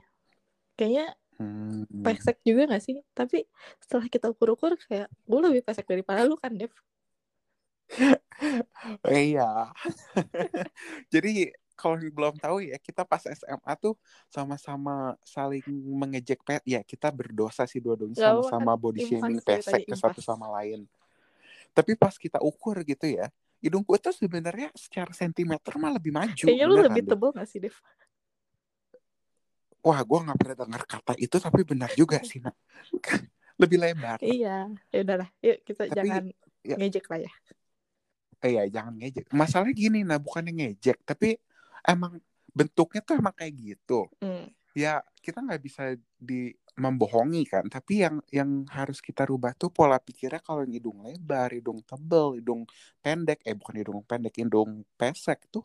Kayaknya 0.75 1.15
Hmm. 1.35 1.83
pesek 2.07 2.39
juga 2.47 2.71
gak 2.71 2.83
sih? 2.87 3.03
Tapi 3.11 3.43
setelah 3.83 4.07
kita 4.07 4.31
ukur-ukur 4.31 4.79
kayak 4.87 5.11
gue 5.27 5.41
lebih 5.43 5.67
pesek 5.67 5.83
daripada 5.83 6.23
lu 6.23 6.39
kan, 6.39 6.55
Dev. 6.55 6.71
iya 9.09 9.71
jadi 11.13 11.53
kalau 11.75 11.99
belum 11.99 12.39
tahu 12.39 12.63
ya 12.63 12.79
kita 12.79 13.03
pas 13.03 13.23
SMA 13.27 13.73
tuh 13.77 13.99
sama-sama 14.31 15.19
saling 15.27 15.67
mengejek 15.69 16.41
pe 16.47 16.63
ya 16.63 16.81
kita 16.87 17.11
berdosa 17.11 17.67
sih 17.67 17.83
dua-duanya 17.83 18.15
Gak 18.15 18.25
sama-sama 18.31 18.73
body 18.79 19.03
shaming 19.05 19.43
sih 19.43 19.47
pesek 19.47 19.83
ke 19.85 19.97
satu 19.99 20.23
sama 20.23 20.47
lain 20.61 20.87
tapi 21.75 21.99
pas 21.99 22.15
kita 22.15 22.39
ukur 22.39 22.79
gitu 22.87 23.11
ya 23.11 23.27
hidung 23.59 23.83
gue 23.83 23.99
tuh 23.99 24.15
sebenarnya 24.15 24.71
secara 24.77 25.11
sentimeter 25.11 25.75
mah 25.81 25.97
lebih 25.97 26.13
maju 26.15 26.47
Kayaknya 26.47 26.67
lu 26.69 26.77
lebih 26.85 27.03
tebel 27.09 27.31
gak 27.33 27.49
sih, 27.49 27.59
Dev? 27.65 27.75
wah 29.85 30.01
gue 30.01 30.19
nggak 30.25 30.39
pernah 30.41 30.57
dengar 30.65 30.83
kata 30.89 31.13
itu 31.21 31.37
tapi 31.37 31.61
benar 31.61 31.93
juga 31.93 32.17
sih 32.25 32.41
nak 32.41 32.57
lebih 33.61 33.79
lebar 33.79 34.19
Iya. 34.19 34.73
Ya 34.91 34.99
udahlah. 35.07 35.29
Yuk 35.39 35.59
kita 35.63 35.83
Tapi, 35.87 35.95
jangan 35.95 36.25
ya. 36.67 36.77
ngejek 36.81 37.07
lah 37.07 37.21
ya. 37.23 37.33
Eh 38.45 38.61
ya 38.61 38.69
jangan 38.69 39.01
ngejek. 39.01 39.33
Masalahnya 39.33 39.73
gini, 39.73 40.05
nah 40.05 40.21
bukannya 40.21 40.53
ngejek, 40.53 41.01
tapi 41.09 41.41
emang 41.81 42.21
bentuknya 42.53 43.01
tuh 43.01 43.17
emang 43.17 43.33
kayak 43.33 43.55
gitu. 43.57 44.05
Hmm. 44.21 44.53
Ya 44.77 45.01
kita 45.25 45.41
nggak 45.41 45.63
bisa 45.65 45.97
di 46.21 46.53
membohongi 46.75 47.47
kan, 47.47 47.65
tapi 47.71 48.03
yang 48.03 48.19
yang 48.35 48.67
harus 48.67 48.99
kita 48.99 49.23
rubah 49.25 49.55
tuh 49.55 49.71
pola 49.71 49.97
pikirnya 50.03 50.43
kalau 50.43 50.67
yang 50.67 50.75
hidung 50.75 50.99
lebar, 51.07 51.55
hidung 51.55 51.79
tebel, 51.87 52.35
hidung 52.35 52.67
pendek, 52.99 53.41
eh 53.47 53.55
bukan 53.55 53.75
hidung 53.79 54.03
pendek, 54.03 54.35
hidung 54.43 54.83
pesek 54.99 55.47
tuh 55.55 55.63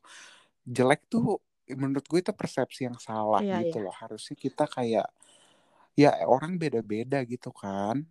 jelek 0.69 1.09
tuh 1.09 1.41
menurut 1.73 2.05
gue 2.05 2.19
itu 2.21 2.33
persepsi 2.33 2.85
yang 2.85 2.97
salah 3.01 3.41
Iya, 3.41 3.65
gitu 3.65 3.81
iya. 3.81 3.85
loh. 3.89 3.95
Harusnya 3.97 4.37
kita 4.37 4.65
kayak 4.69 5.09
ya 5.97 6.11
orang 6.29 6.61
beda-beda 6.61 7.25
gitu 7.25 7.49
kan. 7.49 8.05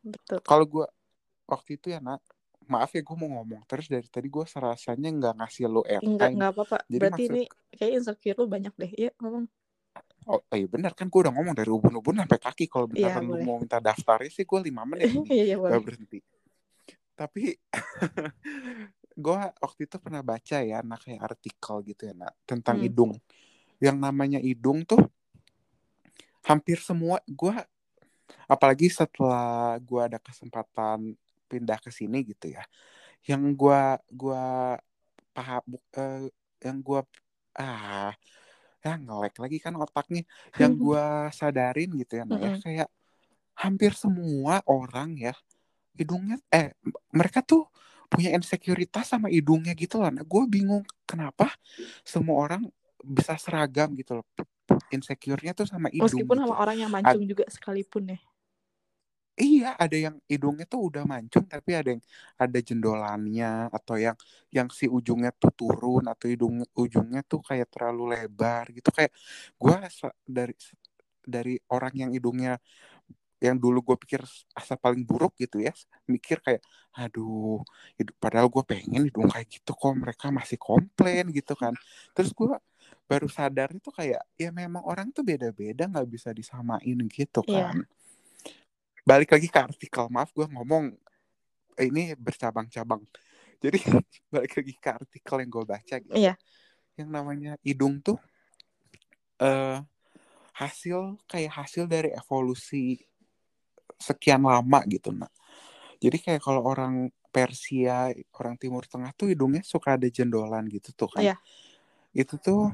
Betul. 0.00 0.40
Kalau 0.40 0.64
gue 0.64 0.86
waktu 1.44 1.76
itu 1.76 1.92
ya 1.92 2.00
nak, 2.00 2.24
maaf 2.72 2.90
ya 2.90 3.04
gue 3.04 3.16
mau 3.16 3.30
ngomong 3.36 3.62
terus 3.64 3.84
dari 3.86 4.08
tadi 4.08 4.26
gue 4.26 4.44
serasanya 4.44 5.08
nggak 5.12 5.34
ngasih 5.38 5.64
lo 5.66 5.84
Enggak, 5.84 5.92
airtime. 6.00 6.32
enggak 6.32 6.50
apa-apa. 6.50 6.76
Berarti 6.88 7.12
maksud- 7.12 7.30
ini 7.30 7.42
kayak 7.70 7.92
insecure 7.94 8.36
lu 8.40 8.46
banyak 8.46 8.72
deh. 8.74 8.90
Iya, 8.96 9.10
ngomong. 9.20 9.44
Oh 10.22 10.38
iya 10.50 10.64
benar 10.64 10.94
kan 10.94 11.06
gue 11.06 11.20
udah 11.20 11.34
ngomong 11.34 11.52
dari 11.52 11.66
ubun-ubun 11.68 12.14
sampai 12.16 12.38
kaki. 12.38 12.64
Kalau 12.66 12.86
Iya, 12.88 13.12
beneran 13.12 13.22
lu 13.26 13.34
mau 13.42 13.56
minta 13.58 13.76
daftarnya 13.78 14.30
sih 14.30 14.42
gue 14.42 14.58
lima 14.62 14.82
menit 14.82 15.10
Iya, 15.28 15.44
iya, 15.44 15.56
gak 15.58 15.82
berhenti. 15.82 16.18
Tapi 17.12 17.58
gue 19.14 19.38
waktu 19.58 19.80
itu 19.84 19.96
pernah 19.98 20.22
baca 20.22 20.56
ya, 20.58 20.80
nah 20.80 20.96
kayak 20.96 21.20
artikel 21.22 21.76
gitu 21.84 22.02
ya, 22.06 22.14
nak 22.16 22.32
tentang 22.42 22.80
Hmm. 22.80 22.84
hidung. 22.86 23.12
Yang 23.76 23.96
namanya 23.98 24.38
hidung 24.38 24.82
tuh 24.82 25.02
hampir 26.42 26.78
semua 26.78 27.20
gue, 27.24 27.54
apalagi 28.46 28.88
setelah 28.88 29.76
gue 29.78 30.00
ada 30.00 30.16
kesempatan 30.16 31.14
pindah 31.52 31.76
ke 31.84 31.92
sini 31.92 32.24
gitu 32.24 32.56
ya, 32.56 32.64
yang 33.28 33.42
gue 33.52 33.80
gua 34.08 34.44
paham, 35.36 35.64
eh, 36.00 36.32
yang 36.64 36.80
gue 36.80 37.00
ah 37.60 38.16
ya 38.82 38.92
ngelek 38.96 39.36
lagi 39.36 39.58
kan 39.60 39.76
otaknya, 39.76 40.24
yang 40.56 40.72
gue 40.80 41.04
sadarin 41.38 41.90
gitu 42.00 42.12
ya, 42.18 42.24
nak 42.24 42.40
ya 42.40 42.52
kayak 42.64 42.88
hampir 43.52 43.92
semua 43.92 44.64
orang 44.64 45.12
ya 45.20 45.36
hidungnya 45.92 46.40
eh 46.48 46.72
mereka 47.12 47.44
tuh 47.44 47.68
punya 48.08 48.32
insekuritas 48.36 49.08
sama 49.08 49.32
hidungnya 49.32 49.72
gitu 49.72 49.96
loh. 49.96 50.12
Nah, 50.12 50.24
gue 50.24 50.42
bingung 50.44 50.84
kenapa 51.08 51.48
semua 52.04 52.44
orang 52.44 52.68
bisa 53.00 53.36
seragam 53.40 53.96
gitu 53.96 54.20
loh. 54.20 54.26
Insecure-nya 54.92 55.56
tuh 55.56 55.64
sama 55.64 55.88
hidung 55.88 56.12
Meskipun 56.12 56.36
gitu. 56.36 56.44
sama 56.44 56.54
orang 56.60 56.76
yang 56.76 56.90
mancung 56.92 57.24
juga 57.24 57.44
sekalipun 57.48 58.12
ya. 58.12 58.18
Iya, 59.42 59.74
ada 59.74 59.96
yang 59.98 60.16
hidungnya 60.30 60.64
tuh 60.70 60.80
udah 60.88 61.02
mancung 61.02 61.42
tapi 61.50 61.70
ada 61.74 61.88
yang 61.98 62.02
ada 62.38 62.58
jendolannya 62.62 63.66
atau 63.74 63.96
yang 63.98 64.14
yang 64.54 64.68
si 64.70 64.86
ujungnya 64.86 65.34
tuh 65.34 65.50
turun 65.58 66.04
atau 66.06 66.26
hidung 66.30 66.62
ujungnya 66.78 67.20
tuh 67.26 67.40
kayak 67.42 67.66
terlalu 67.74 68.14
lebar 68.14 68.70
gitu. 68.70 68.88
Kayak 68.94 69.10
gue 69.58 69.74
dari 70.30 70.54
dari 71.26 71.54
orang 71.74 71.94
yang 71.94 72.10
hidungnya 72.14 72.62
yang 73.42 73.58
dulu 73.58 73.82
gue 73.82 73.96
pikir 74.06 74.22
asa 74.54 74.78
paling 74.78 75.02
buruk 75.02 75.34
gitu 75.34 75.58
ya 75.58 75.74
mikir 76.06 76.38
kayak 76.46 76.62
aduh 76.94 77.58
hidup 77.98 78.14
padahal 78.22 78.46
gue 78.46 78.62
pengen 78.62 79.10
hidung 79.10 79.26
kayak 79.26 79.50
gitu 79.50 79.74
kok 79.74 79.94
mereka 79.98 80.30
masih 80.30 80.58
komplain 80.62 81.26
gitu 81.34 81.58
kan. 81.58 81.74
Terus 82.14 82.30
gue 82.30 82.54
baru 83.10 83.26
sadar 83.26 83.74
itu 83.74 83.90
kayak 83.90 84.22
ya 84.38 84.50
memang 84.54 84.86
orang 84.86 85.10
tuh 85.10 85.26
beda-beda 85.26 85.90
nggak 85.90 86.06
bisa 86.06 86.30
disamain 86.30 86.98
gitu 87.10 87.42
Iya. 87.50 87.74
kan 87.74 87.76
balik 89.02 89.34
lagi 89.34 89.48
ke 89.50 89.58
artikel. 89.58 90.06
Maaf 90.08 90.30
gue 90.34 90.46
ngomong 90.46 90.94
eh, 91.78 91.86
ini 91.90 92.14
bercabang-cabang. 92.18 93.02
Jadi 93.62 93.78
balik 94.34 94.52
lagi 94.58 94.74
ke 94.78 94.90
artikel 94.90 95.36
yang 95.42 95.50
gue 95.50 95.64
baca 95.66 95.94
gitu. 95.98 96.14
Iya. 96.14 96.34
yang 96.92 97.08
namanya 97.08 97.56
hidung 97.64 98.04
tuh 98.04 98.20
eh 99.40 99.80
hasil 100.52 101.16
kayak 101.24 101.64
hasil 101.64 101.88
dari 101.88 102.12
evolusi 102.12 103.00
sekian 103.96 104.44
lama 104.44 104.84
gitu 104.84 105.08
nak. 105.14 105.32
Jadi 106.02 106.18
kayak 106.20 106.42
kalau 106.44 106.66
orang 106.66 107.08
Persia 107.32 108.12
orang 108.36 108.60
Timur 108.60 108.84
Tengah 108.84 109.16
tuh 109.16 109.32
hidungnya 109.32 109.64
suka 109.64 109.96
ada 109.96 110.04
jendolan 110.12 110.68
gitu 110.68 110.92
tuh 110.92 111.08
kan. 111.08 111.24
Iya. 111.24 111.36
itu 112.12 112.36
tuh 112.36 112.68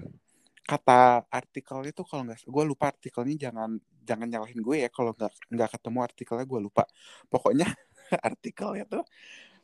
kata 0.66 1.22
artikel 1.30 1.78
itu 1.86 2.02
kalau 2.02 2.26
nggak 2.26 2.42
gue 2.42 2.64
lupa 2.66 2.90
artikelnya 2.90 3.48
jangan 3.48 3.78
jangan 4.08 4.24
nyalahin 4.24 4.64
gue 4.64 4.76
ya 4.80 4.88
kalau 4.88 5.12
nggak 5.12 5.32
nggak 5.52 5.70
ketemu 5.76 5.98
artikelnya 6.00 6.46
gue 6.48 6.60
lupa 6.64 6.84
pokoknya 7.28 7.68
artikelnya 8.28 8.84
tuh 8.88 9.04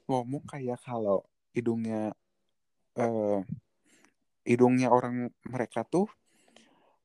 ngomong 0.04 0.44
kayak 0.44 0.76
kalau 0.84 1.24
hidungnya 1.56 2.12
eh, 3.00 3.40
hidungnya 4.44 4.92
orang 4.92 5.32
mereka 5.48 5.80
tuh 5.88 6.12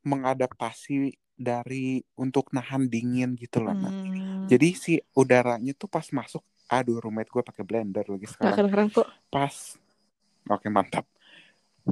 mengadaptasi 0.03 1.15
dari 1.39 2.03
untuk 2.19 2.51
nahan 2.51 2.91
dingin 2.91 3.39
gitu 3.39 3.63
loh. 3.63 3.72
Hmm. 3.72 4.43
jadi 4.51 4.67
si 4.75 5.00
udaranya 5.15 5.72
tuh 5.72 5.88
pas 5.88 6.03
masuk 6.12 6.43
aduh 6.67 7.00
roommate 7.00 7.31
gue 7.31 7.41
pakai 7.41 7.63
blender 7.63 8.05
lagi 8.05 8.27
sekarang 8.27 8.60
keren-keren 8.60 8.88
kok. 8.91 9.08
pas 9.31 9.55
oke 10.51 10.67
mantap 10.67 11.08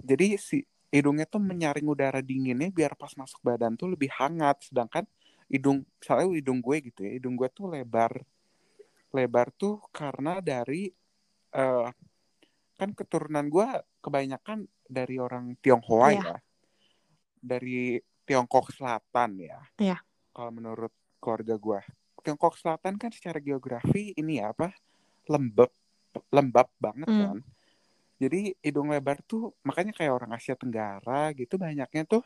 jadi 0.03 0.35
si 0.37 0.67
hidungnya 0.93 1.25
tuh 1.25 1.41
menyaring 1.41 1.87
udara 1.87 2.21
dinginnya 2.21 2.69
biar 2.69 2.93
pas 2.93 3.11
masuk 3.17 3.41
badan 3.41 3.73
tuh 3.73 3.91
lebih 3.91 4.11
hangat 4.13 4.69
sedangkan 4.69 5.07
hidung 5.47 5.87
misalnya 5.99 6.27
hidung 6.35 6.59
gue 6.59 6.77
gitu 6.91 6.99
ya 7.07 7.11
hidung 7.15 7.35
gue 7.35 7.47
tuh 7.49 7.71
lebar 7.71 8.11
lebar 9.11 9.47
tuh 9.55 9.79
karena 9.89 10.43
dari 10.43 10.91
eh, 11.53 11.87
kan 12.77 12.89
keturunan 12.93 13.47
gue 13.47 13.67
kebanyakan 13.99 14.67
dari 14.85 15.17
orang 15.17 15.55
Tionghoa 15.57 16.07
Iya. 16.11 16.21
ya 16.21 16.35
dari 17.39 17.97
Tiongkok 18.23 18.75
Selatan 18.75 19.39
ya 19.39 19.59
Iya. 19.79 19.97
kalau 20.31 20.51
menurut 20.51 20.91
keluarga 21.17 21.55
gue 21.55 21.79
Tiongkok 22.21 22.59
Selatan 22.59 22.99
kan 22.99 23.11
secara 23.15 23.39
geografi 23.39 24.11
ini 24.13 24.43
ya 24.43 24.51
apa 24.51 24.75
lembab 25.27 25.71
lembab 26.27 26.67
banget 26.77 27.07
Hmm. 27.07 27.21
kan 27.23 27.39
jadi 28.17 28.51
hidung 28.59 28.89
lebar 28.89 29.21
tuh 29.23 29.53
makanya 29.61 29.93
kayak 29.93 30.11
orang 30.11 30.33
Asia 30.33 30.57
Tenggara 30.57 31.31
gitu 31.31 31.55
banyaknya 31.55 32.03
tuh 32.03 32.25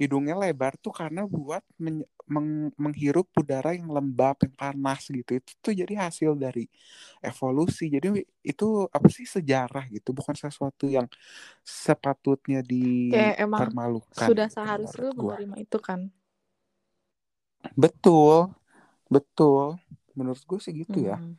hidungnya 0.00 0.34
lebar 0.42 0.72
tuh 0.84 0.92
karena 1.00 1.20
buat 1.28 1.62
men- 1.82 2.06
meng- 2.34 2.72
menghirup 2.80 3.26
udara 3.40 3.76
yang 3.78 3.88
lembab 3.96 4.36
yang 4.44 4.54
panas 4.56 5.00
gitu. 5.12 5.30
Itu 5.40 5.52
tuh 5.64 5.72
jadi 5.80 5.94
hasil 6.08 6.32
dari 6.44 6.64
evolusi. 7.24 7.84
Jadi 7.94 8.08
itu 8.46 8.64
apa 8.96 9.08
sih 9.16 9.26
sejarah 9.28 9.84
gitu 9.94 10.10
bukan 10.18 10.36
sesuatu 10.38 10.84
yang 10.90 11.06
sepatutnya 11.64 12.60
dipermalukan 12.64 14.28
Sudah 14.28 14.48
gitu 14.48 14.54
seharusnya 14.56 15.12
menerima 15.18 15.56
itu 15.64 15.78
kan. 15.88 16.00
betul 17.82 18.52
betul. 19.14 19.78
Menurut 20.18 20.42
gue 20.50 20.58
sih 20.64 20.74
gitu 20.82 20.98
ya. 21.08 21.16
Hmm. 21.18 21.36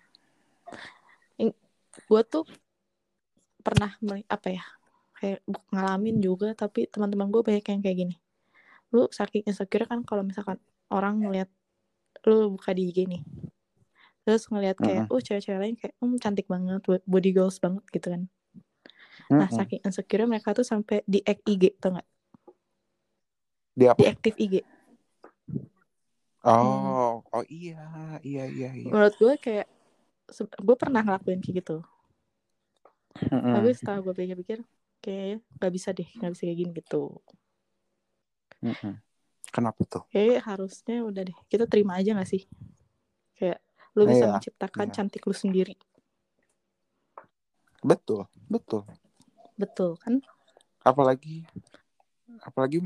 Gue 2.07 2.21
tuh 2.31 2.43
pernah 3.65 3.91
apa 4.35 4.47
ya 4.57 4.63
kayak 5.19 5.39
ngalamin 5.73 6.17
juga 6.27 6.47
tapi 6.61 6.79
teman-teman 6.93 7.27
gue 7.33 7.41
banyak 7.47 7.65
yang 7.71 7.81
kayak 7.83 7.97
gini 8.01 8.15
lu 8.93 9.09
saking 9.09 9.43
insecure 9.49 9.89
kan 9.89 10.05
kalau 10.05 10.21
misalkan 10.21 10.61
orang 10.93 11.19
ngeliat 11.19 11.49
lu 12.29 12.53
buka 12.53 12.71
di 12.71 12.93
IG 12.93 13.09
nih. 13.09 13.21
Terus 14.23 14.47
ngeliat 14.47 14.77
kayak 14.79 15.11
oh 15.11 15.19
cewek-cewek 15.19 15.59
lain 15.59 15.75
kayak 15.75 15.93
um 15.99 16.15
cantik 16.15 16.47
banget 16.47 16.79
bo- 16.85 17.03
body 17.03 17.35
goals 17.35 17.57
banget 17.59 17.83
gitu 17.91 18.07
kan. 18.13 18.21
Nah 19.33 19.49
saking 19.51 19.81
insecure 19.83 20.29
mereka 20.29 20.53
tuh 20.53 20.63
sampai 20.63 21.01
di 21.03 21.19
IG 21.25 21.75
tau 21.81 21.97
nggak? 21.97 22.07
Dia 23.73 23.91
apa? 23.91 23.99
Diaktif 23.99 24.33
IG 24.37 24.55
oh 26.43 27.23
oh 27.23 27.43
iya 27.47 28.19
iya 28.23 28.43
iya 28.47 28.69
iya. 28.71 28.91
Menurut 28.91 29.15
gue 29.17 29.33
kayak 29.41 29.67
gue 30.39 30.75
pernah 30.79 31.01
ngelakuin 31.03 31.41
kayak 31.43 31.65
gitu. 31.65 31.83
Mm-mm. 33.13 33.53
tapi 33.53 33.69
setelah 33.77 33.99
gue 34.01 34.13
pikir-pikir 34.17 34.59
kayak 35.03 35.45
nggak 35.61 35.73
bisa 35.73 35.89
deh 35.93 36.07
nggak 36.17 36.31
bisa 36.33 36.43
kayak 36.49 36.59
gini 36.59 36.71
gitu 36.81 37.21
Mm-mm. 38.63 38.93
kenapa 39.51 39.81
tuh 39.83 40.03
kayak 40.09 40.41
harusnya 40.47 41.03
udah 41.03 41.23
deh 41.27 41.37
kita 41.51 41.67
terima 41.67 41.99
aja 41.99 42.15
gak 42.15 42.29
sih 42.29 42.47
kayak 43.35 43.59
lu 43.93 44.07
bisa 44.07 44.25
Iya, 44.25 44.33
menciptakan 44.33 44.87
iya. 44.89 44.95
cantik 44.95 45.23
lu 45.27 45.35
sendiri 45.35 45.75
betul 47.83 48.25
betul 48.47 48.87
betul 49.59 49.99
kan 49.99 50.23
apalagi 50.81 51.43
apalagi 52.41 52.79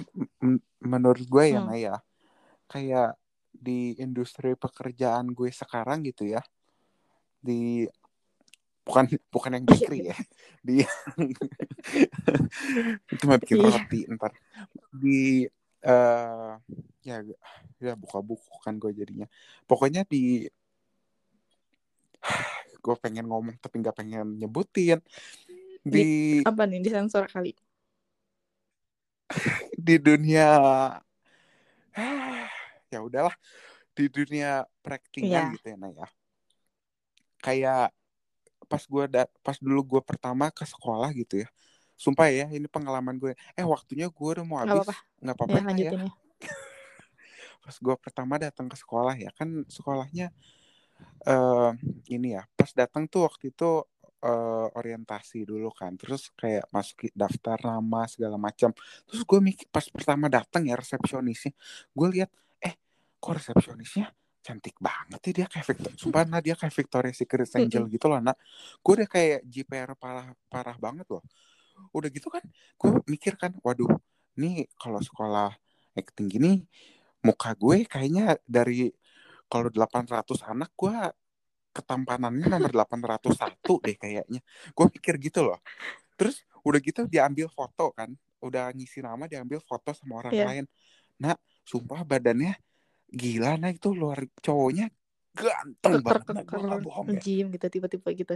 menurut 0.82 1.24
gue 1.24 1.46
ya 1.48 1.62
Hmm. 1.62 1.70
Naya 1.70 1.96
kayak 2.68 3.16
di 3.54 3.96
industri 3.98 4.54
pekerjaan 4.54 5.32
gue 5.32 5.50
sekarang 5.50 6.04
gitu 6.04 6.28
ya 6.28 6.42
di 7.40 7.86
bukan 8.84 9.06
bukan 9.30 9.52
yang 9.58 9.66
bakery 9.70 10.12
ya 10.12 10.18
di 10.60 10.82
itu 13.14 13.24
mah 13.24 13.38
bikin 13.40 13.58
Iya. 13.58 13.70
roti 13.72 14.00
ntar 14.14 14.32
di 14.92 15.46
eh 15.84 16.54
ya 17.06 17.22
ya 17.78 17.94
buka 17.94 18.20
buku 18.24 18.54
kan 18.64 18.78
gue 18.82 18.92
jadinya. 18.94 19.28
Pokoknya 19.70 20.06
di 20.08 20.50
gue 22.84 22.96
pengen 23.02 23.28
ngomong 23.30 23.58
tapi 23.62 23.82
nggak 23.82 23.98
pengen 23.98 24.38
nyebutin. 24.40 25.00
Di 25.86 26.42
apa 26.44 26.64
nih? 26.66 26.82
Disensor 26.84 27.30
kali? 27.30 27.54
Di 29.88 29.96
dunia 30.02 30.50
ya 32.94 33.00
udahlah. 33.04 33.36
Di 33.98 34.06
dunia 34.10 34.62
praktingan 34.86 35.58
gitu 35.58 35.74
ya 35.74 35.78
Naya 35.78 36.08
kayak 37.42 37.94
pas 38.68 38.84
gue 38.84 39.06
da- 39.08 39.32
pas 39.46 39.58
dulu 39.62 39.96
gue 39.96 40.02
pertama 40.04 40.52
ke 40.52 40.68
sekolah 40.68 41.10
gitu 41.16 41.46
ya 41.46 41.50
sumpah 41.98 42.30
ya 42.30 42.46
ini 42.54 42.70
pengalaman 42.70 43.18
gue. 43.18 43.34
Eh 43.58 43.66
waktunya 43.66 44.08
gue 44.08 44.30
udah 44.38 44.46
mau 44.46 44.62
habis. 44.62 44.86
nggak 45.18 45.36
apa-apa 45.36 45.58
ya 45.58 45.58
ya, 45.58 45.66
lanjutin 45.66 46.00
ya. 46.06 46.12
Pas 47.66 47.76
gue 47.76 47.96
pertama 47.98 48.34
datang 48.38 48.70
ke 48.70 48.78
sekolah 48.78 49.18
ya 49.18 49.34
kan 49.34 49.66
sekolahnya 49.66 50.30
eh 51.28 51.72
ini 52.10 52.34
ya 52.34 52.42
pas 52.58 52.74
datang 52.74 53.06
tuh 53.06 53.30
waktu 53.30 53.54
itu 53.54 53.86
eh, 54.22 54.68
orientasi 54.78 55.46
dulu 55.46 55.70
kan. 55.74 55.94
Terus 55.98 56.34
kayak 56.38 56.70
masuk 56.74 57.10
daftar 57.14 57.58
nama 57.66 58.06
segala 58.10 58.38
macam. 58.38 58.72
Terus 59.10 59.22
gue 59.26 59.40
mikir 59.42 59.68
pas 59.70 59.86
pertama 59.90 60.30
datang 60.30 60.66
ya 60.70 60.78
resepsionisnya 60.78 61.54
gue 61.94 62.08
lihat 62.14 62.30
eh 62.62 62.78
kok 63.18 63.34
resepsionisnya 63.42 64.10
cantik 64.42 64.80
banget 64.80 65.20
ya 65.28 65.32
dia 65.44 65.48
kayak 65.52 65.66
Victor 65.68 65.92
sumpah 66.00 66.24
nah 66.24 66.40
dia 66.40 66.56
kayak 66.56 66.72
Victoria's 66.72 67.20
Secret 67.20 67.52
Angel 67.58 67.84
gitu 67.92 68.06
loh 68.08 68.22
nak. 68.22 68.38
Gue 68.80 69.04
udah 69.04 69.10
kayak 69.10 69.44
JPR 69.44 69.92
parah 70.00 70.32
parah 70.48 70.78
banget 70.80 71.06
loh 71.12 71.22
udah 71.94 72.10
gitu 72.12 72.28
kan 72.30 72.44
gue 72.78 72.92
mikir 73.10 73.34
kan 73.40 73.54
waduh 73.66 73.90
nih 74.38 74.70
kalau 74.78 75.02
sekolah 75.02 75.56
acting 75.98 76.30
gini 76.30 76.52
muka 77.26 77.58
gue 77.58 77.84
kayaknya 77.90 78.38
dari 78.46 78.94
kalau 79.48 79.72
800 79.72 80.44
anak 80.46 80.72
gue 80.76 80.94
ketampanannya 81.78 82.46
nomor 82.50 82.72
801 82.74 83.74
deh 83.86 83.96
kayaknya. 83.96 84.42
Gue 84.74 84.88
pikir 84.98 85.22
gitu 85.22 85.46
loh. 85.46 85.62
Terus 86.18 86.42
udah 86.66 86.80
gitu 86.82 87.06
diambil 87.06 87.48
foto 87.54 87.94
kan 87.94 88.12
udah 88.42 88.74
ngisi 88.74 89.06
nama 89.06 89.30
diambil 89.30 89.62
foto 89.62 89.94
sama 89.94 90.26
orang 90.26 90.34
Iya. 90.34 90.46
lain. 90.50 90.66
Nah 91.22 91.38
sumpah 91.64 92.02
badannya 92.02 92.58
gila 93.08 93.56
nah 93.56 93.72
itu 93.72 93.96
luar 93.96 94.20
cowoknya 94.44 94.92
ganteng 95.32 96.04
banget 96.04 96.34
nah, 96.36 96.44
gue 96.44 96.60
gak 96.60 96.82
bohong 96.84 97.08
ya. 97.16 97.22
gym 97.24 97.46
gitu 97.56 97.66
tiba-tiba 97.72 98.10
gitu 98.12 98.36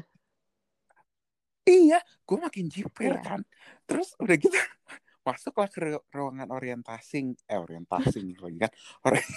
iya 1.63 1.99
gue 2.25 2.37
makin 2.37 2.65
jiper 2.67 3.17
Iya. 3.17 3.21
kan. 3.21 3.39
Terus 3.85 4.15
udah 4.17 4.35
gitu 4.35 4.53
masuklah 5.27 5.69
ke 5.69 5.79
ru- 5.79 6.05
ruangan 6.09 6.49
orientasi 6.49 7.37
eh 7.45 7.59
orientasi 7.59 8.17
nih 8.25 8.37
lagi 8.41 8.57
kan. 8.57 8.71
Ori- 9.05 9.29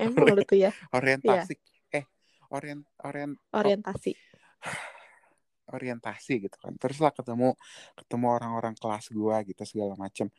emang 0.00 0.24
lu 0.36 0.42
tuh 0.42 0.58
ya? 0.58 0.70
orientasi. 0.90 1.54
Eh 1.92 2.04
orient 2.50 2.82
orient 3.04 3.34
orientasi. 3.52 4.12
Orientasi 5.66 6.46
gitu 6.46 6.56
kan. 6.62 6.78
Terus 6.78 7.02
lah 7.02 7.10
ketemu 7.10 7.58
ketemu 7.98 8.26
orang-orang 8.38 8.74
kelas 8.78 9.10
gua 9.10 9.42
gitu 9.42 9.66
segala 9.66 9.98
macem. 9.98 10.30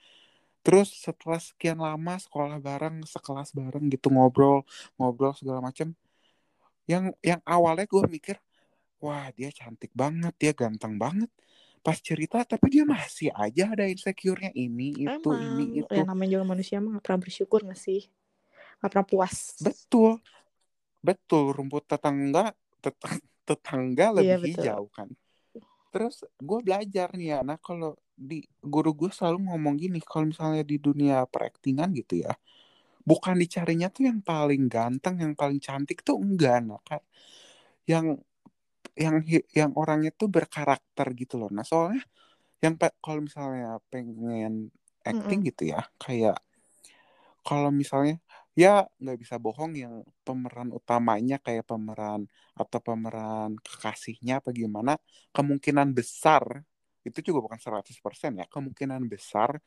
Terus 0.63 0.87
setelah 0.95 1.39
sekian 1.39 1.79
lama 1.83 2.15
sekolah 2.15 2.63
bareng 2.63 3.03
sekelas 3.03 3.51
bareng 3.51 3.91
gitu 3.91 4.07
ngobrol 4.07 4.63
ngobrol 4.95 5.35
segala 5.35 5.59
macem. 5.59 5.91
Yang 6.87 7.11
yang 7.19 7.43
awalnya 7.43 7.83
gue 7.83 7.99
mikir 8.07 8.39
wah 9.03 9.27
dia 9.37 9.49
cantik 9.59 9.91
banget 10.01 10.33
dia 10.41 10.51
ganteng 10.61 10.95
banget 11.03 11.29
pas 11.85 11.97
cerita 12.07 12.37
tapi 12.43 12.67
dia 12.75 12.83
masih 12.83 13.29
aja 13.43 13.63
ada 13.73 13.85
insecure-nya 13.87 14.51
ini 14.65 14.87
itu 15.07 15.29
Emang, 15.29 15.41
ini 15.47 15.63
itu 15.79 15.91
ya 15.97 16.03
namanya 16.09 16.29
juga 16.35 16.45
manusia 16.51 16.77
mah 16.83 16.91
gak 16.99 17.03
pernah 17.05 17.21
bersyukur 17.23 17.59
gak 17.69 17.79
sih? 17.79 18.01
Gak 18.81 18.89
pernah 18.91 19.07
puas. 19.07 19.37
betul 19.65 20.11
betul 21.07 21.43
rumput 21.55 21.83
tetangga 21.91 22.51
tetang- 22.83 23.21
tetangga 23.47 24.05
lebih 24.17 24.27
Iya, 24.27 24.35
betul. 24.43 24.63
hijau 24.65 24.83
kan 24.97 25.07
terus 25.93 26.15
gue 26.49 26.59
belajar 26.67 27.07
nih 27.17 27.27
ya 27.33 27.39
nah 27.47 27.57
kalau 27.57 27.95
di 28.17 28.43
guru 28.73 28.91
gue 28.97 29.09
selalu 29.13 29.37
ngomong 29.49 29.75
gini 29.83 29.99
kalau 30.03 30.25
misalnya 30.31 30.63
di 30.65 30.77
dunia 30.81 31.23
peraktingan 31.33 31.89
gitu 31.99 32.13
ya 32.25 32.33
bukan 33.09 33.35
dicarinya 33.43 33.87
tuh 33.95 34.03
yang 34.09 34.19
paling 34.21 34.63
ganteng 34.67 35.15
yang 35.23 35.33
paling 35.41 35.59
cantik 35.63 36.03
tuh 36.07 36.17
enggak 36.19 36.57
nah 36.69 36.81
kan 36.89 37.01
yang 37.87 38.05
yang 38.97 39.17
hi- 39.29 39.47
yang 39.59 39.71
orangnya 39.77 40.11
tuh 40.19 40.27
berkarakter 40.35 41.07
gitu 41.21 41.35
loh 41.41 41.49
nah 41.53 41.65
soalnya 41.65 42.01
yang 42.63 42.73
kalau 43.05 43.21
misalnya 43.21 43.77
pengen 43.93 44.73
acting 45.05 45.39
Mm-mm. 45.39 45.47
gitu 45.49 45.63
ya 45.73 45.81
kayak 46.01 46.37
kalau 47.47 47.71
misalnya 47.71 48.19
ya 48.57 48.83
nggak 48.99 49.17
bisa 49.21 49.35
bohong 49.39 49.71
yang 49.77 49.93
pemeran 50.25 50.73
utamanya 50.73 51.37
kayak 51.45 51.63
pemeran 51.69 52.25
atau 52.57 52.79
pemeran 52.81 53.55
kekasihnya 53.61 54.41
apa 54.41 54.49
gimana 54.51 54.97
kemungkinan 55.31 55.93
besar 55.93 56.43
itu 57.07 57.19
juga 57.23 57.39
bukan 57.45 57.59
100% 57.61 58.31
ya 58.41 58.45
kemungkinan 58.51 59.05
besar 59.07 59.61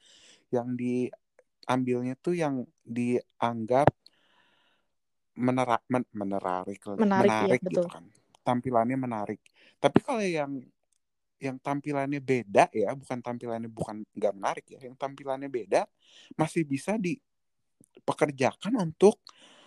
yang 0.52 0.74
diambilnya 0.76 2.14
tuh 2.20 2.34
yang 2.36 2.66
dianggap 2.84 3.88
menerak 5.46 5.82
men- 5.92 6.12
menarik 6.12 6.80
Menarik, 7.00 7.32
iya, 7.40 7.54
menarik 7.54 7.60
gitu 7.64 7.80
betul. 7.80 7.86
kan 7.88 8.04
tampilannya 8.50 8.98
menarik 8.98 9.38
tapi 9.78 9.98
kalau 10.02 10.18
yang 10.18 10.58
yang 11.40 11.56
tampilannya 11.56 12.20
beda 12.20 12.68
ya 12.74 12.92
bukan 12.92 13.22
tampilannya 13.22 13.70
bukan 13.72 14.04
nggak 14.12 14.34
menarik 14.36 14.66
ya 14.68 14.78
yang 14.84 14.98
tampilannya 14.98 15.48
beda 15.48 15.86
masih 16.36 16.66
bisa 16.68 16.98
dipekerjakan 17.00 18.76
untuk 18.76 19.16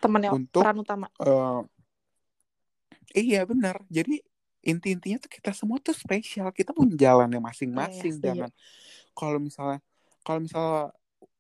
Temennya 0.04 0.36
untuk 0.36 0.62
peran 0.62 0.78
utama. 0.84 1.08
eh, 1.18 1.62
iya 3.16 3.42
benar 3.48 3.82
jadi 3.90 4.22
inti-intinya 4.64 5.20
tuh 5.20 5.32
kita 5.32 5.52
semua 5.52 5.80
tuh 5.82 5.96
spesial 5.96 6.52
kita 6.54 6.72
punya 6.72 6.96
jalannya 6.96 7.40
masing-masing 7.40 8.14
Iya, 8.14 8.20
setuju. 8.20 8.28
jangan 8.28 8.52
kalau 9.18 9.40
misalnya 9.42 9.80
kalau 10.24 10.40
misalnya 10.46 10.94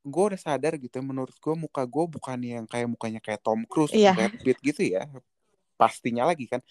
gue 0.04 0.24
udah 0.34 0.42
sadar 0.42 0.76
gitu 0.76 1.00
menurut 1.00 1.32
gue 1.40 1.56
muka 1.56 1.88
gue 1.88 2.06
bukan 2.10 2.40
yang 2.44 2.66
kayak 2.68 2.92
mukanya 2.92 3.24
kayak 3.24 3.40
Tom 3.40 3.64
Cruise, 3.64 3.96
Iya. 3.96 4.12
Brad 4.12 4.36
Pitt 4.44 4.60
gitu 4.60 4.82
ya 4.84 5.08
pastinya 5.76 6.24
lagi 6.30 6.46
kan. 6.50 6.62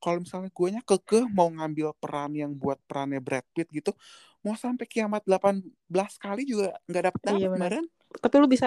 Kalau 0.00 0.22
misalnya 0.22 0.50
guanya 0.52 0.82
kekeh 0.84 1.28
mau 1.28 1.48
ngambil 1.48 1.92
peran 1.96 2.32
yang 2.36 2.52
buat 2.54 2.78
perannya 2.88 3.20
Brad 3.20 3.46
Pitt 3.52 3.68
gitu 3.72 3.92
mau 4.40 4.56
sampai 4.56 4.88
kiamat 4.88 5.20
18 5.28 6.16
kali 6.16 6.48
juga 6.48 6.72
nggak 6.88 7.04
dapet 7.12 7.20
dapet 7.20 7.40
Iya, 7.40 7.48
kemarin. 7.52 7.84
Tapi 8.20 8.34
lu 8.40 8.48
bisa 8.48 8.66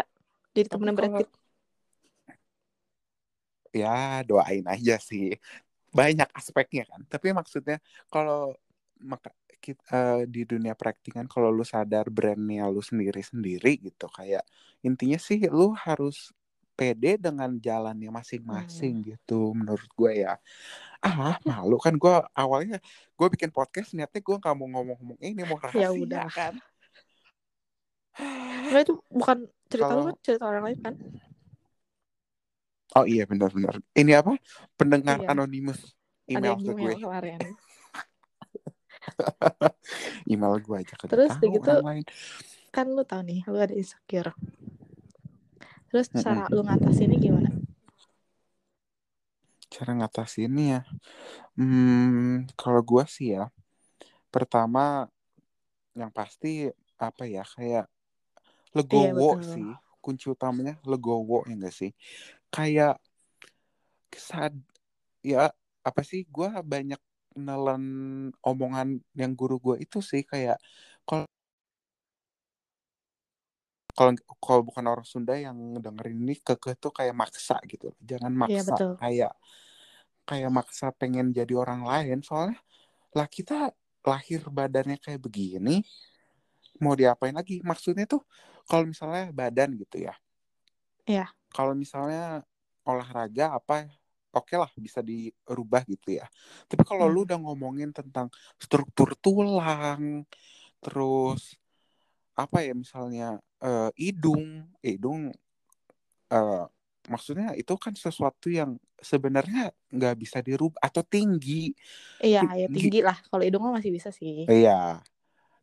jadi 0.53 0.67
temennya 0.69 0.95
Brad 0.95 1.13
Pitt. 1.25 1.31
ya 3.73 4.21
doain 4.21 4.65
aja 4.69 5.01
sih. 5.01 5.33
Banyak 5.89 6.29
aspeknya 6.37 6.85
kan. 6.85 7.01
Tapi 7.09 7.33
maksudnya 7.33 7.81
kalau 8.05 8.53
maka 9.01 9.33
kita 9.63 10.27
di 10.27 10.43
dunia 10.43 10.75
praktikan 10.75 11.25
kalau 11.25 11.47
lu 11.47 11.63
sadar 11.63 12.11
brandnya 12.11 12.67
lu 12.67 12.83
sendiri 12.83 13.23
sendiri 13.23 13.79
gitu 13.79 14.11
kayak 14.11 14.43
intinya 14.83 15.15
sih 15.15 15.39
lu 15.47 15.71
harus 15.71 16.35
pede 16.73 17.17
dengan 17.17 17.53
jalannya 17.55 18.09
masing-masing 18.09 18.95
Hmm. 18.99 19.05
gitu 19.13 19.53
menurut 19.53 19.85
gue 19.93 20.25
ya 20.25 20.35
ah 20.99 21.37
malu 21.43 21.77
kan 21.77 21.93
gue 21.93 22.15
awalnya 22.33 22.81
gue 23.13 23.27
bikin 23.29 23.49
podcast 23.49 23.93
niatnya 23.93 24.19
gue 24.19 24.35
nggak 24.35 24.55
mau 24.55 24.67
ngomong-ngomong 24.67 25.19
ini 25.19 25.41
mau 25.43 25.59
rahasia 25.61 25.79
Ya 25.79 25.89
udah. 25.91 26.27
kan 26.29 26.53
Enggak 28.13 28.81
itu 28.85 28.93
bukan 29.09 29.37
cerita 29.65 29.89
lu 29.89 29.91
Kalau- 29.91 30.07
kan, 30.07 30.15
cerita 30.21 30.43
orang 30.45 30.63
lain 30.63 30.79
kan? 30.79 30.95
oh 32.93 33.05
iya 33.05 33.25
benar-benar 33.25 33.81
ini 33.93 34.13
apa 34.13 34.37
pendengar 34.73 35.17
Iya. 35.19 35.29
anonimus 35.29 35.81
Ada 36.23 36.29
email 36.31 36.55
ke 36.55 36.61
gue 36.63 36.73
email 36.73 36.99
kemarin. 37.01 37.39
email 40.31 40.53
gue 40.57 40.77
aja 40.77 40.93
Terus 41.03 41.31
tahu 41.35 41.51
gitu, 41.51 41.71
lain 41.81 42.05
Kan 42.69 42.89
lu 42.89 43.03
tau 43.03 43.21
nih, 43.21 43.45
lu 43.45 43.57
ada 43.57 43.69
insecure. 43.69 44.33
Terus 45.93 46.09
cara 46.09 46.49
lu 46.49 46.65
ngatasinnya 46.65 47.17
gimana? 47.21 47.49
cara 49.73 49.91
ngatasinnya 49.97 50.85
hmm 51.57 52.45
kalau 52.53 52.81
gue 52.85 53.03
sih 53.09 53.33
ya 53.33 53.49
pertama 54.29 55.09
yang 55.97 56.13
pasti 56.13 56.69
apa 57.01 57.25
ya 57.25 57.41
kayak 57.41 57.89
legowo 58.77 59.09
Iya, 59.09 59.13
betul. 59.17 59.49
sih 59.49 59.69
kunci 59.97 60.25
utamanya 60.29 60.77
legowo 60.85 61.41
ya 61.49 61.57
enggak 61.57 61.73
sih 61.73 61.89
kayak 62.53 63.01
sad 64.13 64.53
ya 65.25 65.49
apa 65.81 66.01
sih 66.05 66.21
gue 66.29 66.49
banyak 66.61 67.01
nelen 67.33 67.83
omongan 68.45 69.01
yang 69.17 69.33
guru 69.33 69.57
gue 69.57 69.75
itu 69.81 70.05
sih 70.05 70.21
kayak 70.21 70.61
kalau 71.01 71.25
kalau 73.93 74.11
kalau 74.41 74.61
bukan 74.65 74.85
orang 74.89 75.05
Sunda 75.05 75.37
yang 75.37 75.55
dengerin 75.77 76.17
ini 76.17 76.35
kekeh 76.41 76.75
tuh 76.81 76.89
kayak 76.89 77.13
maksa 77.13 77.61
gitu 77.69 77.93
jangan 78.01 78.33
Iya, 78.33 78.61
maksa 78.65 78.73
betul. 78.73 78.91
kayak 78.97 79.33
kayak 80.25 80.49
maksa 80.49 80.87
pengen 80.95 81.29
jadi 81.29 81.53
orang 81.53 81.85
lain 81.85 82.19
soalnya 82.25 82.57
lah 83.13 83.27
kita 83.29 83.69
lahir 84.03 84.41
badannya 84.49 84.97
kayak 84.97 85.21
begini 85.21 85.85
mau 86.81 86.97
diapain 86.97 87.35
lagi 87.35 87.61
maksudnya 87.61 88.09
tuh 88.09 88.25
kalau 88.65 88.89
misalnya 88.89 89.29
badan 89.29 89.77
gitu 89.77 90.01
ya 90.09 90.15
Iya. 91.05 91.27
kalau 91.53 91.75
misalnya 91.77 92.41
olahraga 92.87 93.53
apa 93.59 93.85
oke 94.33 94.55
lah 94.57 94.71
bisa 94.79 95.03
dirubah 95.05 95.85
gitu 95.85 96.17
ya 96.17 96.25
tapi 96.65 96.81
kalau 96.87 97.05
lu 97.05 97.21
Hmm. 97.23 97.27
udah 97.29 97.37
ngomongin 97.45 97.93
tentang 97.93 98.31
struktur 98.57 99.13
tulang 99.21 100.25
terus 100.81 101.55
apa 102.33 102.65
ya 102.65 102.73
misalnya 102.73 103.37
eh, 103.63 103.89
hidung 103.95 104.67
hidung 104.83 105.31
eh, 106.29 106.65
maksudnya 107.03 107.51
itu 107.55 107.73
kan 107.75 107.91
sesuatu 107.95 108.47
yang 108.47 108.79
sebenarnya 109.03 109.75
nggak 109.91 110.15
bisa 110.15 110.39
dirubah 110.39 110.79
atau 110.79 111.03
tinggi 111.03 111.75
Iya, 112.23 112.47
ya 112.55 112.67
Tinggi. 112.71 112.87
tinggi 112.87 112.99
lah. 113.03 113.19
Kalau 113.27 113.43
hidung 113.43 113.67
masih 113.67 113.91
bisa 113.91 114.09
sih. 114.15 114.47
iya 114.47 115.03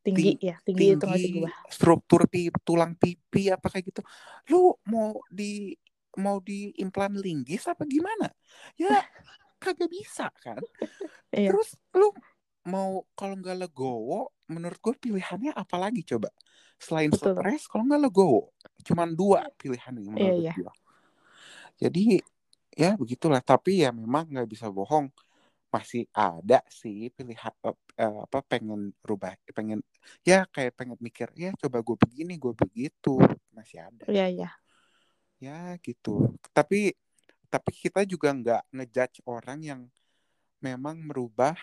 Tinggi 0.00 0.36
ya, 0.40 0.56
tinggi, 0.64 0.96
itu 0.96 1.04
nggak 1.04 1.12
bisa 1.16 1.28
tinggi 1.28 1.40
diubah. 1.44 1.54
struktur 1.68 2.20
pi 2.28 2.48
tulang 2.64 2.92
pipi 2.96 3.52
apa 3.52 3.68
kayak 3.68 3.84
gitu 3.92 4.00
lu 4.48 4.72
mau 4.88 5.20
di 5.28 5.76
mau 6.16 6.40
diimplan 6.40 7.20
linggis 7.20 7.68
apa 7.68 7.84
gimana 7.84 8.28
ya 8.80 8.88
kagak 9.62 9.88
bisa 9.92 10.32
kan 10.40 10.56
Iya. 11.30 11.52
terus 11.52 11.76
lu 11.94 12.10
mau 12.66 13.04
kalau 13.12 13.36
nggak 13.38 13.60
legowo 13.60 14.32
menurut 14.48 14.80
gue 14.80 14.94
pilihannya 14.98 15.52
apa 15.54 15.76
lagi 15.78 16.02
coba 16.02 16.32
selain 16.80 17.12
Betul. 17.12 17.36
stres 17.36 17.68
kalau 17.68 17.84
nggak 17.84 18.08
legowo. 18.08 18.48
Cuman 18.80 19.12
dua 19.12 19.44
pilihan 19.60 19.92
nih 19.92 20.04
menurut 20.08 20.24
Iya, 20.24 20.34
iya. 20.40 20.54
gue 20.56 20.72
jadi 21.80 22.20
ya 22.76 22.90
begitulah. 22.94 23.40
Tapi 23.40 23.82
ya 23.82 23.90
memang 23.90 24.28
nggak 24.28 24.48
bisa 24.48 24.68
bohong. 24.68 25.08
Masih 25.70 26.10
ada 26.10 26.66
sih 26.66 27.14
pilihan 27.14 27.54
eh, 27.62 27.76
eh, 27.94 28.16
apa 28.26 28.42
pengen 28.42 28.90
rubah 29.06 29.38
pengen 29.54 29.78
ya 30.26 30.42
kayak 30.50 30.74
pengen 30.74 30.98
mikir 30.98 31.30
ya 31.38 31.54
coba 31.54 31.78
gue 31.78 31.96
begini 31.96 32.36
gue 32.36 32.52
begitu. 32.52 33.16
Masih 33.54 33.80
ada. 33.86 34.04
Iya, 34.10 34.26
iya. 34.28 34.50
ya 35.40 35.58
gitu. 35.80 36.36
Tapi 36.50 36.92
tapi 37.50 37.70
kita 37.70 38.02
juga 38.02 38.34
nggak 38.34 38.62
ngejudge 38.74 39.22
orang 39.26 39.58
yang 39.62 39.80
memang 40.60 41.00
merubah 41.00 41.54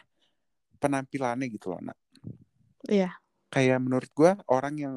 penampilannya 0.79 1.47
gitu 1.51 1.75
loh 1.75 1.81
nak. 1.83 1.99
Iya. 2.87 3.11
Kayak 3.47 3.79
menurut 3.79 4.09
gue 4.11 4.31
orang 4.47 4.75
yang 4.75 4.95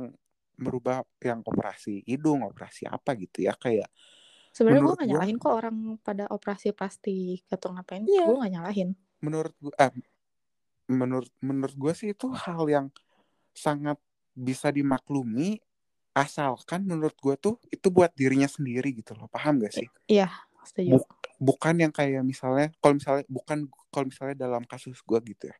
merubah 0.56 1.00
yang 1.18 1.40
operasi 1.40 2.04
hidung 2.04 2.44
operasi 2.44 2.84
apa 2.84 3.16
gitu 3.16 3.46
ya 3.46 3.54
kayak 3.56 3.88
Sebenarnya 4.50 4.82
gue 4.82 4.90
gak 4.90 4.98
gua- 4.98 5.10
nyalahin 5.14 5.38
kok 5.38 5.52
orang 5.54 5.76
pada 6.02 6.24
operasi 6.26 6.74
plastik 6.74 7.46
atau 7.46 7.70
ngapain. 7.70 8.02
Iya. 8.02 8.26
Gue 8.26 8.36
gak 8.42 8.52
nyalahin. 8.52 8.88
menurut 9.20 9.54
gue 9.60 9.72
eh, 9.76 9.92
menurut 10.88 11.30
menurut 11.38 11.76
gue 11.76 11.92
sih 11.94 12.08
itu 12.10 12.26
hal 12.32 12.64
yang 12.66 12.86
sangat 13.52 14.00
bisa 14.32 14.72
dimaklumi 14.72 15.60
asalkan 16.10 16.82
menurut 16.82 17.14
gue 17.14 17.36
tuh 17.36 17.54
itu 17.70 17.86
buat 17.88 18.10
dirinya 18.16 18.50
sendiri 18.50 18.90
gitu 18.90 19.14
loh 19.14 19.28
paham 19.28 19.62
gak 19.62 19.76
sih 19.76 19.86
Iya, 20.08 20.26
setuju. 20.66 20.98
bukan 21.38 21.74
yang 21.78 21.92
kayak 21.94 22.24
misalnya 22.24 22.72
kalau 22.82 22.98
misalnya 22.98 23.24
bukan 23.30 23.58
kalau 23.92 24.06
misalnya 24.10 24.36
dalam 24.40 24.64
kasus 24.66 24.98
gue 24.98 25.18
gitu 25.30 25.52
ya 25.52 25.56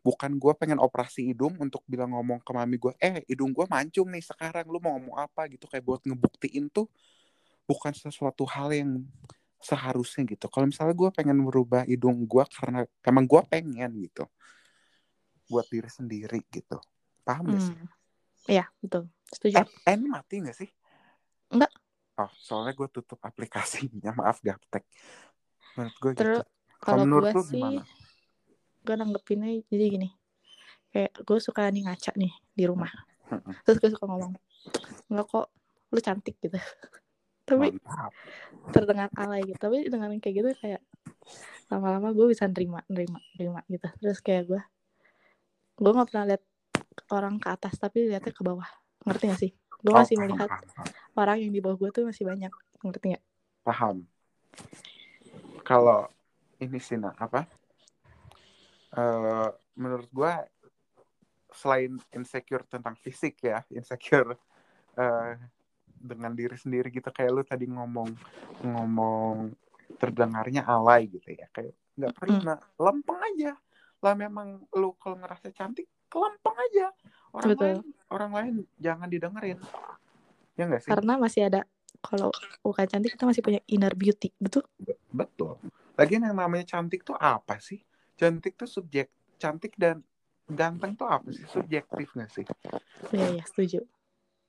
bukan 0.00 0.40
gue 0.40 0.52
pengen 0.56 0.80
operasi 0.80 1.28
hidung 1.28 1.60
untuk 1.60 1.84
bilang 1.84 2.16
ngomong 2.16 2.40
ke 2.40 2.50
mami 2.56 2.80
gue 2.80 2.92
eh 2.96 3.20
hidung 3.28 3.52
gue 3.52 3.68
mancung 3.68 4.08
nih 4.08 4.24
sekarang 4.24 4.64
lu 4.64 4.80
mau 4.80 4.96
ngomong 4.96 5.20
apa 5.20 5.44
gitu 5.52 5.68
kayak 5.68 5.84
buat 5.84 6.00
ngebuktiin 6.08 6.72
tuh 6.72 6.88
bukan 7.68 7.92
sesuatu 7.92 8.48
hal 8.48 8.72
yang 8.72 9.04
seharusnya 9.60 10.24
gitu 10.24 10.48
kalau 10.48 10.64
misalnya 10.64 10.96
gue 10.96 11.10
pengen 11.12 11.36
merubah 11.36 11.84
hidung 11.84 12.24
gue 12.24 12.44
karena 12.48 12.88
emang 13.04 13.28
gue 13.28 13.40
pengen 13.44 13.92
gitu 14.00 14.24
buat 15.52 15.68
diri 15.68 15.90
sendiri 15.92 16.40
gitu 16.48 16.80
paham 17.26 17.52
gak 17.52 17.62
sih 17.62 17.76
Hmm. 17.76 17.88
Iya, 18.48 18.64
betul. 18.82 19.06
Setuju. 19.30 19.62
eh, 19.62 19.94
ini 19.94 20.08
mati 20.08 20.40
gak 20.40 20.56
sih 20.56 20.70
Enggak. 21.52 21.70
oh 22.18 22.30
soalnya 22.40 22.72
gue 22.72 22.88
tutup 22.88 23.20
aplikasinya 23.20 24.10
maaf 24.18 24.40
gaptek 24.40 24.88
menurut 25.76 25.96
gue 26.00 26.10
gitu 26.16 26.22
Terus 26.24 26.38
kalau 26.80 27.04
menurut 27.04 27.30
gue 27.30 27.32
lu 27.36 27.42
sih 27.44 27.60
gimana 27.60 27.82
gue 28.80 28.94
nanggepinnya 28.96 29.60
jadi 29.68 29.84
gini. 29.90 30.08
Kayak 30.90 31.12
gue 31.22 31.38
suka 31.38 31.70
nih 31.70 31.86
ngaca 31.86 32.12
nih 32.18 32.32
di 32.52 32.64
rumah. 32.66 32.90
Terus 33.62 33.76
gue 33.78 33.90
suka 33.94 34.04
ngomong, 34.10 34.34
enggak 35.06 35.26
kok 35.30 35.46
lu 35.90 36.00
cantik 36.02 36.36
gitu. 36.42 36.58
Tapi 37.48 37.74
mantap 37.74 38.12
terdengar 38.70 39.08
alay 39.14 39.42
gitu. 39.46 39.58
Tapi 39.58 39.86
dengan 39.86 40.10
kayak 40.18 40.34
gitu 40.34 40.48
kayak 40.58 40.82
lama-lama 41.70 42.10
gue 42.10 42.26
bisa 42.34 42.50
nerima, 42.50 42.82
nerima, 42.90 43.18
nerima 43.38 43.60
gitu. 43.70 43.86
Terus 44.02 44.18
kayak 44.18 44.44
gue, 44.50 44.60
gue 45.78 45.90
nggak 45.94 46.08
pernah 46.10 46.24
lihat 46.34 46.42
orang 47.14 47.38
ke 47.38 47.48
atas 47.50 47.78
tapi 47.78 48.10
lihatnya 48.10 48.34
ke 48.34 48.42
bawah. 48.42 48.66
Ngerti 49.06 49.24
gak 49.30 49.40
sih? 49.40 49.52
Gue 49.80 49.94
Oh, 49.94 50.02
masih 50.02 50.18
paham, 50.18 50.28
melihat 50.28 50.50
paham, 50.50 50.66
paham. 50.76 51.16
orang 51.16 51.36
yang 51.40 51.52
di 51.54 51.60
bawah 51.62 51.76
gue 51.78 51.90
tuh 51.90 52.04
masih 52.04 52.24
banyak. 52.26 52.52
Ngerti 52.82 53.06
gak? 53.14 53.24
paham 53.60 54.08
kalau 55.62 56.08
ini 56.58 56.80
sih 56.80 56.96
nah 56.96 57.12
apa 57.16 57.44
Eh 58.90 59.48
menurut 59.78 60.10
gue 60.10 60.32
selain 61.50 61.98
insecure 62.14 62.62
tentang 62.66 62.94
fisik 62.94 63.42
ya 63.42 63.62
insecure 63.78 64.38
eh 64.98 65.34
dengan 66.00 66.32
diri 66.32 66.56
sendiri 66.56 66.88
gitu 66.88 67.12
kayak 67.12 67.30
lu 67.30 67.42
tadi 67.44 67.68
ngomong 67.68 68.08
ngomong 68.64 69.52
terdengarnya 70.00 70.64
alay 70.64 71.10
gitu 71.12 71.36
ya 71.36 71.46
kayak 71.52 71.76
nggak 71.98 72.12
perlu 72.16 72.40
Mm. 72.40 72.56
lempeng 72.80 73.20
aja 73.20 73.52
lah 74.00 74.14
memang 74.16 74.64
lu 74.80 74.96
kalau 74.96 75.20
ngerasa 75.20 75.52
cantik 75.52 75.84
kelempeng 76.08 76.56
aja 76.56 76.88
orang 77.36 77.48
Betul. 77.52 77.66
lain 77.68 77.78
orang 78.08 78.30
lain 78.32 78.54
jangan 78.80 79.08
didengerin 79.12 79.60
ya 80.56 80.64
nggak 80.64 80.80
sih 80.80 80.90
Karena 80.92 81.20
masih 81.20 81.52
ada, 81.52 81.60
kalau 82.00 82.32
bukan 82.64 82.86
cantik 82.88 83.16
kita 83.16 83.24
masih 83.28 83.40
punya 83.40 83.60
inner 83.68 83.92
beauty. 83.96 84.28
Betul? 84.36 84.64
Betul. 85.08 85.56
Lagian 85.96 86.24
yang 86.28 86.36
namanya 86.36 86.64
cantik 86.68 87.00
tuh 87.04 87.16
apa 87.16 87.56
sih? 87.60 87.80
Cantik 88.20 88.52
tuh 88.60 88.68
subjek, 88.68 89.08
cantik 89.40 89.72
dan 89.80 90.04
ganteng 90.44 90.92
tuh 90.92 91.08
apa 91.08 91.32
sih? 91.32 91.48
Subjektif 91.48 92.12
gak 92.12 92.28
sih? 92.28 92.44
Iya, 93.16 93.40
iya, 93.40 93.44
setuju. 93.48 93.80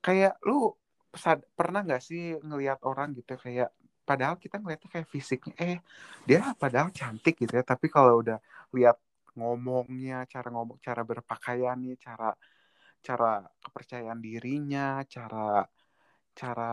Kayak 0.04 0.36
lu 0.44 0.76
pesad- 1.08 1.48
pernah 1.56 1.80
gak 1.88 2.04
sih 2.04 2.36
ngelihat 2.44 2.84
orang 2.84 3.16
gitu 3.16 3.40
kayak 3.40 3.72
padahal 4.04 4.36
kita 4.36 4.60
ngeliatnya 4.60 4.90
kayak 4.92 5.08
fisiknya 5.08 5.56
eh 5.56 5.80
dia 6.28 6.52
padahal 6.60 6.92
cantik 6.92 7.40
gitu 7.40 7.54
ya 7.56 7.64
tapi 7.64 7.88
kalau 7.88 8.20
udah 8.20 8.44
lihat 8.76 9.00
ngomongnya 9.40 10.28
cara 10.28 10.52
ngomong 10.52 10.82
cara 10.84 11.06
berpakaiannya 11.08 11.96
cara 11.96 12.36
cara 13.00 13.46
kepercayaan 13.62 14.20
dirinya 14.20 15.00
cara 15.08 15.64
cara 16.36 16.72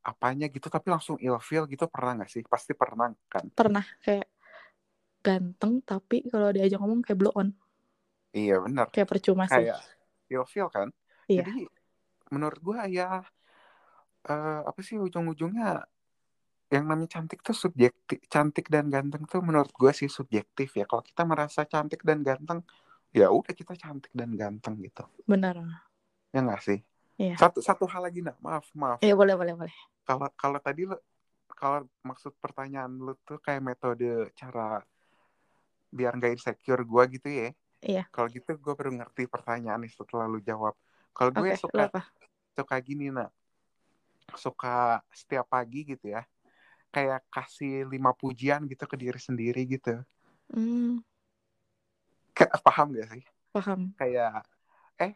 apanya 0.00 0.46
gitu 0.48 0.70
tapi 0.72 0.88
langsung 0.88 1.18
ilfeel 1.20 1.68
gitu 1.68 1.84
pernah 1.92 2.22
nggak 2.22 2.30
sih 2.30 2.42
pasti 2.46 2.72
pernah 2.72 3.12
kan 3.28 3.44
Pernah 3.52 3.84
kayak 4.00 4.26
ganteng 5.22 5.80
tapi 5.82 6.26
kalau 6.28 6.50
diajak 6.50 6.78
ngomong 6.78 7.00
kayak 7.00 7.18
blow 7.18 7.32
on. 7.32 7.54
iya 8.34 8.58
benar 8.58 8.90
Kayak 8.90 9.08
percuma 9.08 9.46
sih. 9.46 9.62
kayak 9.64 9.78
ilfeel 10.28 10.68
kan 10.68 10.88
Iya. 11.30 11.46
jadi 11.46 11.64
menurut 12.28 12.58
gua 12.58 12.84
ya 12.88 13.22
eh, 14.24 14.60
apa 14.66 14.80
sih 14.82 14.98
ujung-ujungnya 14.98 15.86
yang 16.72 16.88
namanya 16.88 17.20
cantik 17.20 17.44
tuh 17.44 17.52
subjektif 17.52 18.18
cantik 18.32 18.66
dan 18.72 18.88
ganteng 18.88 19.28
tuh 19.28 19.44
menurut 19.44 19.68
gua 19.76 19.92
sih 19.92 20.08
subjektif 20.08 20.72
ya 20.72 20.88
kalau 20.88 21.04
kita 21.04 21.22
merasa 21.28 21.68
cantik 21.68 22.00
dan 22.00 22.24
ganteng 22.24 22.64
ya 23.12 23.28
udah 23.28 23.52
kita 23.52 23.76
cantik 23.76 24.08
dan 24.16 24.32
ganteng 24.32 24.80
gitu 24.80 25.04
Benar. 25.28 25.60
ya 26.32 26.40
nggak 26.40 26.62
sih 26.64 26.80
Iya. 27.20 27.36
satu 27.36 27.60
satu 27.60 27.84
hal 27.84 28.08
lagi 28.08 28.24
nak 28.24 28.40
maaf 28.40 28.64
maaf 28.72 28.98
Iya, 29.04 29.12
boleh, 29.12 29.36
boleh, 29.36 29.52
boleh. 29.54 29.74
kalau 30.02 30.26
kalau 30.34 30.58
tadi 30.64 30.88
lo 30.88 30.96
kalau 31.52 31.84
maksud 32.02 32.32
pertanyaan 32.40 32.88
lu 32.96 33.12
tuh 33.22 33.36
kayak 33.38 33.60
metode 33.60 34.32
cara 34.32 34.80
biar 35.92 36.16
nggak 36.16 36.32
insecure 36.40 36.82
gua 36.88 37.04
gitu 37.06 37.28
ya. 37.28 37.52
Iya. 37.82 38.06
kalau 38.14 38.30
gitu 38.30 38.54
gue 38.54 38.74
baru 38.78 38.94
ngerti 38.94 39.26
pertanyaan 39.26 39.82
nih 39.82 39.90
setelah 39.90 40.30
lu 40.30 40.38
jawab. 40.38 40.70
Kalau 41.10 41.34
gue 41.34 41.50
lu 41.50 41.58
suka 41.58 41.90
apa? 41.90 42.06
suka 42.54 42.78
gini 42.78 43.10
nak. 43.10 43.34
Suka 44.38 45.02
setiap 45.10 45.50
pagi 45.50 45.82
gitu 45.82 46.14
ya. 46.14 46.22
Kayak 46.94 47.26
kasih 47.26 47.90
lima 47.90 48.14
pujian 48.14 48.70
gitu 48.70 48.86
ke 48.86 48.94
diri 48.94 49.18
sendiri 49.18 49.66
gitu. 49.66 49.98
Hmm, 50.46 51.02
Kayak- 52.38 52.62
paham 52.62 52.94
gak 52.94 53.08
sih? 53.18 53.24
Paham. 53.50 53.92
kayak 53.98 54.46
eh 55.02 55.12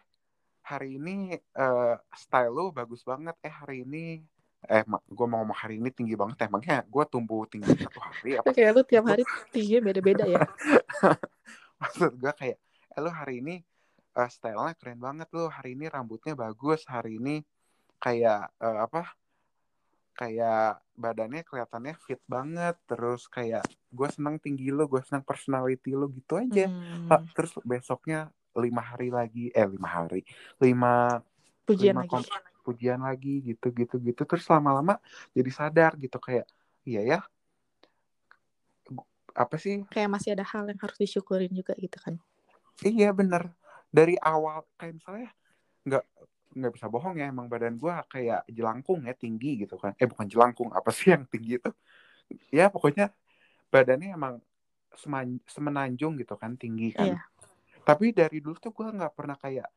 hari 0.67 0.99
ini 0.99 1.39
eh, 1.39 1.95
style 2.19 2.51
lu 2.51 2.75
bagus 2.75 3.07
banget. 3.07 3.39
Eh 3.47 3.55
hari 3.55 3.87
ini 3.87 4.27
eh 4.67 4.83
gue 4.89 5.27
mau 5.29 5.45
ngomong 5.45 5.55
hari 5.55 5.79
ini 5.79 5.93
tinggi 5.93 6.17
banget 6.17 6.49
emangnya 6.49 6.83
gue 6.89 7.05
tumbuh 7.07 7.45
tinggi 7.47 7.71
satu 7.77 8.01
hari 8.03 8.41
apa 8.41 8.49
Oke, 8.51 8.63
lu 8.73 8.83
tiap 8.83 9.05
hari 9.07 9.23
tingginya 9.53 9.81
beda-beda 9.93 10.25
ya. 10.27 10.43
maksud 11.81 12.17
gue 12.17 12.33
kayak 12.33 12.57
eh, 12.59 13.01
lu 13.05 13.11
hari 13.13 13.45
ini 13.45 13.55
eh, 14.17 14.29
stylenya 14.33 14.75
keren 14.75 14.99
banget 14.99 15.29
lu 15.37 15.47
hari 15.47 15.77
ini 15.79 15.87
rambutnya 15.87 16.35
bagus 16.35 16.83
hari 16.89 17.21
ini 17.21 17.45
kayak 18.01 18.51
eh, 18.59 18.79
apa 18.81 19.13
kayak 20.17 20.81
badannya 20.97 21.45
kelihatannya 21.45 21.93
fit 22.01 22.21
banget 22.25 22.73
terus 22.89 23.29
kayak 23.29 23.63
gue 23.93 24.09
seneng 24.09 24.41
tinggi 24.41 24.73
lu 24.73 24.89
gue 24.89 25.05
seneng 25.05 25.21
personality 25.21 25.93
lu 25.93 26.09
gitu 26.09 26.41
aja 26.41 26.67
Hmm, 26.67 27.29
terus 27.37 27.53
besoknya 27.63 28.33
lima 28.57 28.81
hari 28.81 29.13
lagi 29.13 29.53
eh 29.53 29.69
lima 29.69 29.85
hari 29.85 30.25
lima 30.57 31.21
pujian 31.69 31.93
lima 31.93 32.09
lagi. 32.09 32.25
Pujian 32.67 33.01
lagi 33.07 33.47
gitu 33.47 33.71
gitu 33.71 33.95
gitu. 34.03 34.23
Terus 34.27 34.45
lama-lama 34.51 34.99
jadi 35.31 35.51
sadar 35.55 35.93
gitu 36.03 36.19
kayak 36.19 36.47
iya 36.83 37.03
ya 37.07 37.19
apa 39.37 39.57
sih? 39.61 39.85
Kayak 39.93 40.11
masih 40.17 40.31
ada 40.33 40.45
hal 40.49 40.65
yang 40.65 40.81
harus 40.81 40.97
disyukurin 40.97 41.53
juga 41.53 41.77
gitu 41.77 42.01
kan. 42.01 42.17
Iya 42.81 43.13
bener. 43.13 43.53
Dari 43.93 44.17
awal 44.17 44.65
kayak 44.81 44.97
misalnya 44.97 45.29
nggak 45.85 46.05
nggak 46.57 46.73
bisa 46.73 46.87
bohong 46.89 47.21
ya 47.21 47.29
emang 47.29 47.53
badan 47.53 47.77
gua 47.77 48.01
kayak 48.09 48.49
jelangkung 48.49 49.05
ya 49.05 49.13
tinggi 49.13 49.61
gitu 49.63 49.77
kan. 49.77 49.93
Eh 50.01 50.09
bukan 50.09 50.25
jelangkung 50.27 50.73
apa 50.73 50.89
sih 50.89 51.13
yang 51.13 51.29
tinggi 51.29 51.61
itu? 51.61 51.71
Ya 52.49 52.73
pokoknya 52.73 53.13
badannya 53.69 54.17
emang 54.17 54.41
semenanjung 55.45 56.17
gitu 56.17 56.35
kan 56.41 56.57
tinggi 56.57 56.97
kan. 56.97 57.13
Iya. 57.13 57.21
tapi 57.87 58.11
dari 58.11 58.43
dulu 58.43 58.59
tuh 58.59 58.75
gua 58.75 58.91
nggak 58.91 59.15
pernah 59.15 59.39
kayak 59.39 59.69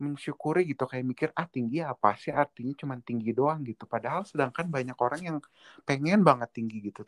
mensyukuri 0.00 0.64
gitu 0.64 0.88
kayak 0.88 1.04
mikir 1.04 1.28
ah 1.36 1.44
tinggi 1.44 1.84
apa 1.84 2.16
sih 2.16 2.32
artinya 2.32 2.72
cuma 2.74 2.94
tinggi 3.04 3.30
doang 3.36 3.60
gitu 3.68 3.84
padahal 3.84 4.24
sedangkan 4.24 4.66
banyak 4.72 4.96
orang 4.96 5.20
yang 5.20 5.36
pengen 5.84 6.24
banget 6.24 6.48
tinggi 6.56 6.80
gitu 6.88 7.04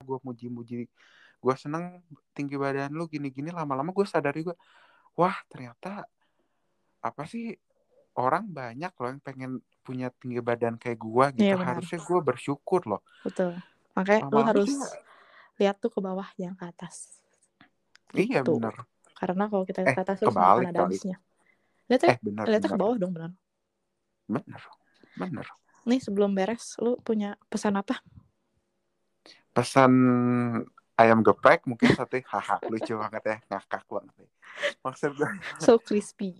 gue 0.00 0.18
muji-muji 0.24 0.88
gue 1.36 1.54
seneng 1.60 2.00
tinggi 2.32 2.56
badan 2.56 2.92
lu 2.96 3.04
gini-gini 3.06 3.52
lama-lama 3.52 3.92
gue 3.92 4.06
sadar 4.08 4.32
juga 4.34 4.56
wah 5.14 5.36
ternyata 5.52 6.08
apa 7.04 7.22
sih 7.28 7.52
orang 8.16 8.48
banyak 8.48 8.92
loh 8.96 9.08
yang 9.12 9.22
pengen 9.22 9.50
punya 9.84 10.08
tinggi 10.16 10.40
badan 10.40 10.80
kayak 10.80 10.98
gue 10.98 11.24
gitu 11.44 11.44
Iya, 11.46 11.54
benar. 11.60 11.66
harusnya 11.76 11.98
gue 12.00 12.20
bersyukur 12.24 12.80
loh 12.88 13.00
Betul. 13.22 13.52
Makanya 13.96 14.28
lu 14.32 14.40
harus 14.44 14.68
tuh- 14.68 14.92
lihat 15.56 15.76
tuh 15.80 15.90
ke 15.90 16.00
bawah 16.04 16.28
jangan 16.36 16.56
ke 16.56 16.64
atas. 16.68 16.94
iya 18.12 18.40
Gitu. 18.44 18.52
bener 18.60 18.74
Karena 19.16 19.48
kalau 19.48 19.64
kita 19.64 19.80
Eh, 19.82 19.96
ke 19.96 20.00
atas 20.04 20.16
terus 20.20 20.36
kebalik 20.36 20.68
akan 20.68 20.70
ada 20.72 20.80
habisnya. 20.84 21.16
Lihatnya, 21.88 22.12
eh 22.12 22.18
bener 22.24 22.48
lihatnya 22.48 22.70
ke 22.72 22.78
bener 22.78 22.82
bawah 22.82 22.96
dong 23.02 23.12
benar. 23.16 23.30
bener 24.28 24.62
bener 25.16 25.46
Nih 25.88 26.00
sebelum 26.02 26.34
beres, 26.38 26.64
lu 26.84 26.98
punya 27.06 27.38
pesan 27.50 27.78
apa? 27.78 28.02
pesan 29.54 29.92
ayam 31.00 31.20
geprek 31.26 31.64
mungkin 31.70 31.90
satu 31.96 32.16
haha 32.32 32.56
lucu 32.72 32.92
banget 33.02 33.22
ya 33.30 33.36
ngakak 33.50 33.82
banget 33.88 34.14
nih. 34.20 34.30
maksud 34.84 35.10
gue 35.18 35.30
So 35.60 35.78
crispy. 35.78 36.36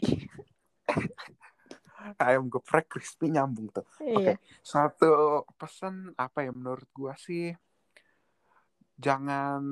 ayam 2.26 2.44
geprek 2.52 2.86
crispy 2.92 3.26
nyambung 3.34 3.68
tuh 3.76 3.86
Iya. 4.00 4.36
satu 4.72 5.42
pesan 5.58 5.94
apa 6.18 6.38
ya 6.46 6.50
menurut 6.54 6.86
gua 6.96 7.14
sih 7.26 7.54
jangan 9.04 9.62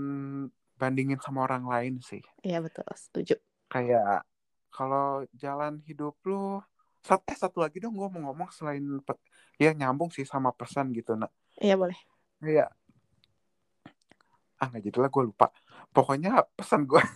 bandingin 0.81 1.21
sama 1.25 1.39
orang 1.47 1.65
lain 1.73 1.95
sih 2.09 2.23
Iya 2.47 2.59
betul, 2.65 2.85
setuju. 2.97 3.35
kayak 3.73 4.25
kalau 4.75 5.23
jalan 5.33 5.79
hidup 5.87 6.19
lu 6.27 6.59
satu 6.99 7.23
eh 7.31 7.39
satu 7.39 7.63
lagi 7.63 7.79
dong 7.79 7.95
gua 7.95 8.11
mau 8.11 8.33
ngomong 8.33 8.51
selain 8.51 8.83
ya 9.55 9.71
nyambung 9.71 10.11
sih 10.11 10.27
sama 10.27 10.51
pesan 10.51 10.91
gitu 10.91 11.15
nak 11.15 11.31
Iya 11.63 11.79
boleh. 11.79 11.95
kayak 12.43 12.75
ah 14.59 14.67
nggak 14.67 14.83
jadilah 14.85 15.07
gue 15.07 15.23
lupa 15.31 15.55
pokoknya 15.95 16.43
pesan 16.59 16.83
gua 16.85 17.01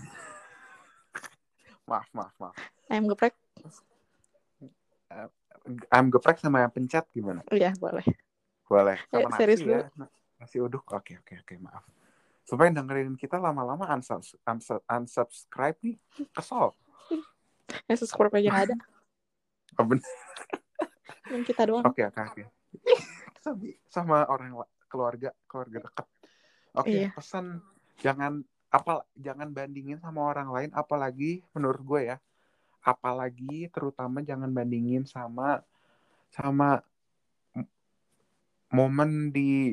maaf 1.91 2.07
maaf 2.15 2.33
maaf 2.39 2.55
Ayam 2.87 3.11
geprek? 3.11 3.35
ayam 5.91 6.07
geprek 6.09 6.39
sama 6.39 6.63
ayam 6.63 6.71
pencet 6.73 7.05
gimana 7.11 7.43
Iya 7.51 7.75
boleh. 7.77 8.07
boleh 8.69 8.99
Eh, 9.11 9.25
sama 9.25 9.37
serius 9.37 9.61
nasi 9.65 9.73
ya 9.75 9.81
Nasi 10.39 10.63
uduk. 10.63 10.87
Oke, 10.95 11.19
oke, 11.19 11.35
oke, 11.43 11.59
maaf. 11.59 11.83
Supaya 12.47 12.71
dengerin 12.71 13.19
kita 13.19 13.43
lama-lama 13.43 13.91
unsubs 13.91 14.39
unsub 14.47 14.79
unsubscribe 14.87 15.75
nih. 15.83 15.99
Kesel. 16.31 16.71
Ya 17.87 17.95
subscribe 17.95 18.35
aja 18.35 18.49
nggak 18.49 18.65
ada. 18.73 18.77
Oh, 19.79 19.87
bener. 19.87 20.03
Yang 21.31 21.43
kita 21.47 21.63
doang. 21.69 21.85
Oke, 21.87 22.03
oke, 22.03 22.21
oke. 22.25 22.43
Sama- 23.39 23.77
Sama 23.87 24.17
orang 24.27 24.51
keluarga, 24.89 25.31
keluarga 25.47 25.79
dekat. 25.85 26.07
Oke, 26.75 26.91
Iya. 26.91 27.09
pesan 27.13 27.61
jangan 28.01 28.43
apa 28.69 29.05
jangan 29.17 29.49
bandingin 29.49 29.97
sama 29.99 30.29
orang 30.29 30.53
lain 30.53 30.71
apalagi 30.73 31.41
menurut 31.53 31.81
gue 31.81 32.01
ya. 32.11 32.17
Apalagi 32.81 33.69
terutama 33.69 34.21
jangan 34.21 34.49
bandingin 34.49 35.05
sama 35.05 35.61
sama 36.29 36.81
momen 38.69 39.33
di 39.33 39.73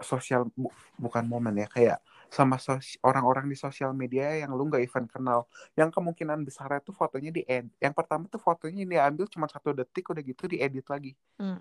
sosial 0.00 0.48
bu- 0.56 0.72
bukan 0.96 1.24
momen 1.28 1.60
ya 1.60 1.68
kayak 1.68 1.98
sama 2.32 2.56
orang-orang 3.04 3.44
di 3.44 3.52
sosial 3.60 3.92
media 3.92 4.32
yang 4.40 4.56
lu 4.56 4.64
nggak 4.64 4.80
even 4.80 5.04
kenal. 5.04 5.44
Yang 5.76 6.00
kemungkinan 6.00 6.40
besar 6.48 6.72
itu 6.80 6.88
fotonya 6.88 7.28
di 7.28 7.44
yang 7.76 7.92
pertama 7.92 8.24
tuh 8.32 8.40
fotonya 8.40 8.88
diambil 8.88 9.28
cuma 9.28 9.44
satu 9.52 9.76
detik 9.76 10.08
udah 10.08 10.24
gitu 10.24 10.48
diedit 10.48 10.88
lagi. 10.88 11.12
Hmm. 11.36 11.60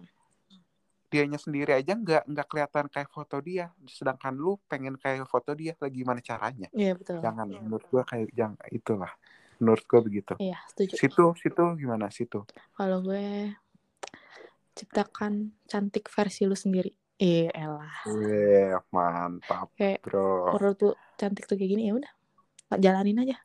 dianya 1.11 1.35
sendiri 1.35 1.75
aja 1.75 1.91
nggak 1.91 2.23
nggak 2.23 2.47
kelihatan 2.47 2.87
kayak 2.87 3.11
foto 3.11 3.43
dia. 3.43 3.67
Sedangkan 3.83 4.31
lu 4.31 4.55
pengen 4.71 4.95
kayak 4.95 5.27
foto 5.27 5.51
dia 5.51 5.75
lagi 5.75 6.07
gimana 6.07 6.23
caranya? 6.23 6.71
Iya 6.71 6.95
betul. 6.95 7.19
jangan 7.19 7.51
menurut 7.51 7.83
gua 7.91 8.07
kayak 8.07 8.31
jangan 8.31 8.55
itulah. 8.71 9.11
Menurut 9.59 9.83
gua 9.91 9.99
begitu. 9.99 10.39
Iya 10.39 10.55
setuju. 10.71 10.95
situ 10.95 11.25
situ 11.43 11.63
gimana? 11.75 12.07
Situ. 12.07 12.47
Kalau 12.79 13.03
gue 13.03 13.51
ciptakan 14.71 15.51
cantik 15.67 16.07
versi 16.07 16.47
lu 16.47 16.55
sendiri. 16.55 16.95
Iya 17.21 17.53
elah. 17.53 17.93
Wih, 18.09 18.73
mantap 18.89 19.69
Kayak 19.77 20.01
bro 20.01 20.57
menurut 20.57 20.77
lu 20.81 20.91
cantik 21.15 21.45
tuh 21.45 21.53
kayak 21.53 21.69
gini 21.69 21.83
ya 21.87 21.93
udah. 21.93 22.11
Jalanin 22.75 23.21
aja. 23.21 23.37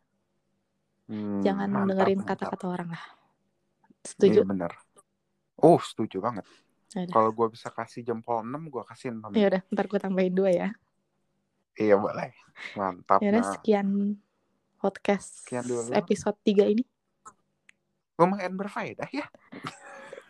Hmm, 1.06 1.44
Jangan 1.44 1.68
mantap, 1.68 1.88
dengerin 1.92 2.20
kata-kata 2.24 2.64
orang 2.66 2.88
lah. 2.90 3.04
Iya 3.04 4.08
Setuju? 4.08 4.40
bener 4.42 4.72
oh 5.56 5.76
setuju 5.76 6.22
banget 6.22 6.46
Ya 6.94 7.10
kalau 7.10 7.28
gua 7.28 7.50
bisa 7.50 7.68
kasih 7.68 8.00
jempol 8.00 8.38
6 8.40 8.70
gua 8.70 8.86
kasih 8.86 9.10
6 9.10 9.34
Ya 9.34 9.50
udah, 9.50 9.62
ntar 9.68 9.84
gue 9.84 9.98
tambahin 9.98 10.30
dua 10.30 10.48
ya. 10.48 10.68
iya 11.74 11.98
boleh 11.98 12.30
mantap 12.72 13.18
Ya 13.18 13.34
nah 13.34 13.42
sekian 13.42 14.14
podcast 14.78 15.42
Sekian 15.42 15.66
dulu. 15.66 15.90
episode 15.90 16.38
3 16.40 16.70
ini. 16.70 16.84
lumayan 18.14 18.54
berfaedah 18.54 19.10
ya 19.10 19.26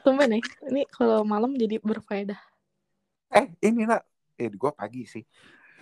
Tumben 0.01 0.33
ya. 0.33 0.41
Ini 0.67 0.87
kalau 0.89 1.21
malam 1.21 1.53
jadi 1.53 1.83
berfaedah. 1.83 2.39
Eh, 3.29 3.47
ini 3.63 3.85
nak, 3.85 4.03
eh 4.35 4.49
gue 4.49 4.71
pagi 4.71 5.03
sih. 5.05 5.25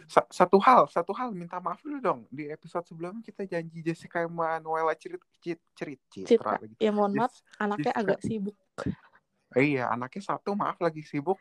Sa- 0.04 0.28
satu 0.28 0.60
hal, 0.60 0.84
satu 0.86 1.16
hal 1.16 1.32
minta 1.32 1.56
maaf 1.58 1.80
dulu 1.80 1.96
dong. 1.98 2.20
Di 2.28 2.48
episode 2.48 2.84
sebelumnya 2.84 3.20
kita 3.20 3.44
janji 3.44 3.80
Jessica 3.80 4.20
Manuela 4.26 4.92
cerit 4.92 5.20
cerit 5.40 5.60
cerit 5.72 6.00
Citra. 6.28 6.60
lagi. 6.60 6.76
Ya 6.76 6.92
mohon 6.92 7.12
maaf, 7.14 7.32
anaknya 7.56 7.88
Jessica. 7.90 8.00
agak 8.04 8.18
sibuk. 8.20 8.56
Eh, 9.54 9.76
iya, 9.76 9.88
anaknya 9.88 10.22
satu 10.26 10.52
maaf 10.52 10.76
lagi 10.78 11.00
sibuk. 11.00 11.40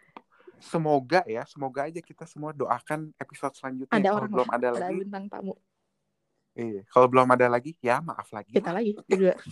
Semoga 0.59 1.27
ya, 1.27 1.43
semoga 1.43 1.91
aja 1.91 1.99
kita 1.99 2.23
semua 2.23 2.55
doakan 2.55 3.11
episode 3.19 3.51
selanjutnya. 3.51 3.91
Ada 3.91 4.07
Kalau 4.07 4.15
orang 4.17 4.31
belum 4.31 4.49
ada 4.49 4.67
Ada 4.69 4.79
lagi, 4.79 4.95
bintang 4.97 5.25
tamu. 5.27 5.53
iya. 6.53 6.81
Kalau 6.87 7.07
belum 7.11 7.27
ada 7.27 7.47
lagi, 7.51 7.71
ya 7.83 7.99
maaf 7.99 8.31
lagi. 8.31 8.55
Kita 8.55 8.71
lagi 8.71 8.95
berdua. 8.95 9.35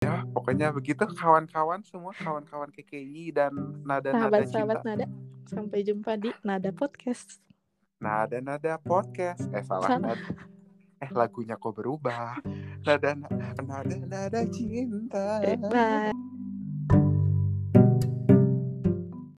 Ya, 0.00 0.24
pokoknya 0.32 0.72
begitu 0.72 1.04
kawan-kawan 1.04 1.84
semua, 1.84 2.16
kawan-kawan 2.16 2.72
KKI 2.72 3.36
dan 3.36 3.52
nada-nada 3.84 4.40
Sahabat-sahabat 4.40 4.76
cinta. 4.80 4.88
nada. 4.96 5.06
Sampai 5.44 5.84
jumpa 5.84 6.16
di 6.16 6.32
Nada 6.40 6.72
Podcast. 6.72 7.36
Nada-nada 8.00 8.80
podcast. 8.80 9.44
Eh 9.52 9.60
salah 9.60 9.92
Salah. 9.92 10.16
nada. 10.16 10.24
Eh 11.04 11.10
lagunya 11.12 11.60
kok 11.60 11.76
berubah. 11.76 12.40
Nada 12.80 13.12
nada 13.12 13.92
nada 14.08 14.40
cinta. 14.48 15.44
Eh, 15.44 15.60
Bye. 15.60 16.16